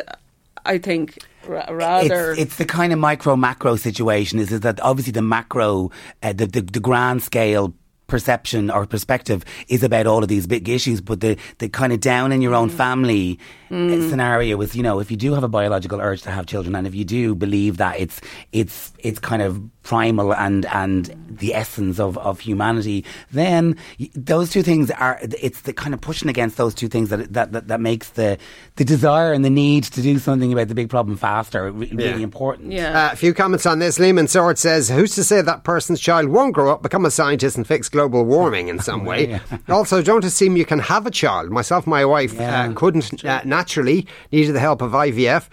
I 0.66 0.78
think, 0.78 1.18
rather 1.48 2.32
it's, 2.32 2.42
it's, 2.42 2.56
the 2.58 2.66
kind 2.66 2.92
of 2.92 3.00
micro 3.00 3.36
macro 3.38 3.78
situation 3.78 4.38
is, 4.38 4.52
is 4.52 4.60
that 4.62 4.82
obviously 4.82 5.14
the 5.14 5.22
macro 5.22 5.92
uh, 6.22 6.34
the, 6.34 6.46
the, 6.46 6.62
the 6.62 6.80
grand 6.82 7.24
scale 7.24 7.74
perception 8.08 8.72
or 8.72 8.86
perspective 8.86 9.44
is 9.68 9.84
about 9.84 10.08
all 10.08 10.24
of 10.24 10.30
these 10.30 10.48
big 10.48 10.68
issues, 10.68 11.02
but 11.02 11.20
the, 11.22 11.38
the 11.60 11.70
kind 11.70 11.94
of 11.94 12.00
down 12.00 12.32
in 12.32 12.42
your 12.42 12.56
own 12.56 12.70
mm. 12.70 12.74
family 12.74 13.40
mm. 13.70 14.10
scenario 14.10 14.60
is, 14.62 14.76
you 14.76 14.84
know, 14.84 15.00
if 15.00 15.12
you 15.12 15.18
do 15.18 15.34
have 15.34 15.44
a 15.44 15.50
biological 15.50 16.00
urge 16.02 16.22
to 16.22 16.32
have 16.32 16.46
children 16.46 16.76
and 16.76 16.88
if 16.88 16.96
you 16.96 17.06
do 17.06 17.36
believe 17.36 17.78
that 17.78 18.00
it's, 18.00 18.22
it's, 18.52 18.94
it's 19.08 19.20
kind 19.20 19.42
of 19.42 19.62
primal 19.84 20.34
and, 20.34 20.66
and 20.66 21.16
the 21.30 21.56
essence 21.56 21.98
of, 21.98 22.18
of 22.18 22.42
humanity, 22.42 23.06
then 23.32 23.78
those 24.16 24.50
two 24.50 24.62
things 24.62 24.92
are, 24.92 25.18
it's 25.22 25.62
the 25.62 25.72
kind 25.72 25.94
of 25.94 26.02
pushing 26.02 26.28
against 26.28 26.58
those 26.58 26.76
two 26.76 26.90
things 26.90 27.10
that, 27.10 27.32
that, 27.32 27.54
that, 27.54 27.70
that 27.70 27.80
makes 27.80 28.10
the, 28.12 28.38
the 28.76 28.84
desire 28.84 29.32
and 29.32 29.46
the 29.46 29.50
need 29.50 29.86
to 29.86 30.02
do 30.02 30.20
something 30.20 30.52
about 30.52 30.68
the 30.68 30.76
big 30.76 30.90
problem 30.90 31.16
faster 31.16 31.72
really 31.72 32.04
yeah. 32.04 32.18
important. 32.18 32.74
Yeah. 32.74 33.08
Uh, 33.08 33.14
a 33.14 33.16
few 33.16 33.34
comments 33.34 33.66
on 33.66 33.80
this. 33.80 33.98
Lehman 33.98 34.28
Sword 34.28 34.58
says, 34.58 34.90
who's 34.90 35.16
to 35.16 35.24
say 35.24 35.42
that 35.42 35.64
person's 35.64 36.02
child 36.02 36.28
won't 36.28 36.54
grow 36.54 36.74
up, 36.74 36.84
become 36.84 37.06
a 37.06 37.12
scientist 37.12 37.56
and 37.56 37.66
fix 37.66 37.88
global 37.88 38.26
warming 38.26 38.68
in 38.68 38.80
some 38.80 39.06
way. 39.06 39.40
also, 39.70 40.02
don't 40.02 40.26
assume 40.26 40.58
you 40.58 40.66
can 40.66 40.80
have 40.80 41.08
a 41.08 41.12
child. 41.12 41.50
Myself, 41.50 41.88
my 41.88 42.04
wife 42.04 42.34
yeah. 42.34 42.66
uh, 42.66 42.74
couldn't 42.74 43.24
uh, 43.24 43.42
naturally, 43.46 44.06
needed 44.34 44.52
the 44.52 44.60
help 44.60 44.82
of 44.82 44.92
IVF. 44.92 45.48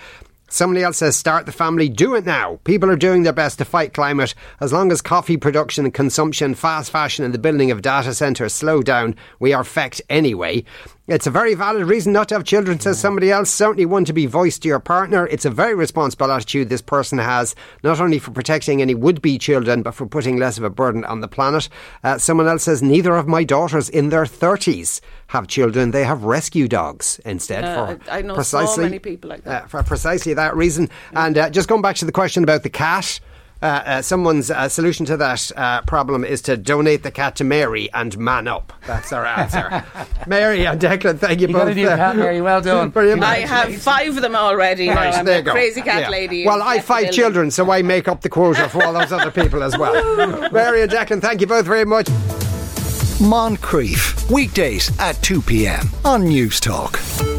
Somebody 0.55 0.85
else 0.85 0.99
says, 0.99 1.17
start 1.17 1.47
the 1.47 1.53
family, 1.53 1.89
do 1.89 2.15
it 2.15 2.25
now. 2.25 2.61
People 2.63 2.89
are 2.89 2.95
doing 2.95 3.25
their 3.25 3.33
best 3.33 3.59
to 3.59 3.65
fight 3.65 3.93
climate. 3.93 4.37
As 4.61 4.73
long 4.73 4.93
as 4.93 5.03
coffee 5.03 5.37
production 5.37 5.85
and 5.85 5.93
consumption, 5.93 6.55
fast 6.55 6.93
fashion, 6.93 7.25
and 7.25 7.35
the 7.35 7.41
building 7.41 7.73
of 7.73 7.83
data 7.83 8.15
centres 8.15 8.55
slow 8.55 8.81
down, 8.81 9.17
we 9.41 9.53
are 9.53 9.65
fecked 9.65 10.01
anyway. 10.09 10.63
It's 11.07 11.27
a 11.27 11.31
very 11.31 11.53
valid 11.53 11.87
reason 11.87 12.15
not 12.15 12.29
to 12.31 12.35
have 12.35 12.45
children, 12.45 12.81
says 12.81 12.99
somebody 12.99 13.31
else. 13.31 13.51
Certainly 13.51 13.85
one 13.85 14.07
to 14.07 14.15
be 14.15 14.25
voiced 14.25 14.63
to 14.63 14.69
your 14.69 14.81
partner. 14.81 15.27
It's 15.27 15.45
a 15.45 15.51
very 15.51 15.75
responsible 15.75 16.33
attitude 16.33 16.71
this 16.71 16.81
person 16.81 17.19
has, 17.19 17.55
not 17.83 18.01
only 18.01 18.19
for 18.19 18.31
protecting 18.31 18.81
any 18.81 18.95
would 18.95 19.21
be 19.21 19.37
children, 19.37 19.83
but 19.83 19.95
for 19.95 20.07
putting 20.07 20.39
less 20.39 20.57
of 20.57 20.65
a 20.65 20.71
burden 20.71 21.05
on 21.05 21.21
the 21.21 21.29
planet. 21.29 21.69
Uh, 22.03 22.17
someone 22.17 22.49
else 22.49 22.63
says, 22.63 22.83
Neither 22.83 23.17
of 23.17 23.29
my 23.29 23.45
daughters 23.45 23.91
in 23.91 24.09
their 24.09 24.25
30s 24.25 25.03
have 25.27 25.47
children. 25.47 25.91
They 25.91 26.05
have 26.05 26.25
rescue 26.25 26.69
dogs 26.69 27.21
instead. 27.27 27.65
Uh, 27.65 27.97
for 27.97 28.11
I 28.11 28.23
know 28.23 28.35
precisely, 28.35 28.75
so 28.75 28.81
many 28.81 28.99
people 28.99 29.29
like 29.29 29.45
that. 29.45 29.65
Uh, 29.65 29.67
for 29.67 29.83
precisely 29.83 30.33
that 30.33 30.57
reason. 30.57 30.89
And 31.13 31.37
uh, 31.37 31.51
just 31.51 31.69
going 31.69 31.83
back 31.83 31.97
to 31.97 32.07
the 32.07 32.13
question 32.13 32.45
about 32.45 32.63
the 32.63 32.71
cat. 32.71 33.21
Uh, 33.63 33.67
uh, 33.87 34.03
someone's 34.03 34.51
uh, 34.51 34.69
solution 34.69 35.07
to 35.07 35.17
that 35.17 35.51
uh, 35.57 35.81
problem 35.83 36.23
is 36.25 36.43
to 36.43 36.57
donate 36.57 37.03
the 37.03 37.11
cat 37.11 37.37
to 37.37 37.45
Mary 37.45 37.89
and 37.95 38.19
man 38.19 38.47
up. 38.47 38.73
That's 38.87 39.13
our 39.13 39.25
answer. 39.25 39.83
Mary 40.27 40.67
and 40.67 40.79
Declan, 40.81 41.19
thank 41.19 41.41
you, 41.41 41.49
you 41.49 41.55
both. 41.55 41.75
Got 41.75 41.97
cat, 41.97 42.17
Mary. 42.17 42.43
Well 42.43 42.61
done. 42.63 42.91
Brilliant. 42.91 43.23
I 43.23 43.39
have 43.39 43.75
five 43.81 44.17
of 44.17 44.23
them 44.23 44.37
already. 44.37 44.89
Right, 44.89 45.13
now. 45.13 45.19
I'm 45.21 45.25
there 45.25 45.41
a 45.41 45.45
crazy 45.45 45.81
cat 45.81 46.03
yeah. 46.03 46.11
lady. 46.11 46.45
Well, 46.45 46.63
I 46.63 46.77
have 46.77 46.85
five 46.85 47.11
children, 47.11 47.51
so 47.51 47.71
I 47.71 47.83
make 47.83 48.07
up 48.07 48.21
the 48.21 48.29
quota 48.29 48.69
for 48.69 48.85
all 48.85 48.93
those 48.93 49.13
other 49.13 49.31
people 49.31 49.63
as 49.63 49.79
well. 49.79 50.51
Mary 50.53 50.83
and 50.83 50.91
Declan, 50.91 51.23
thank 51.23 51.41
you 51.41 51.47
both 51.47 51.65
very 51.65 51.87
much. 51.87 52.07
Moncrieff, 53.19 54.31
weekdays 54.31 54.91
at 54.99 55.15
2 55.23 55.41
p.m. 55.41 55.89
on 56.05 56.25
Newstalk. 56.25 57.34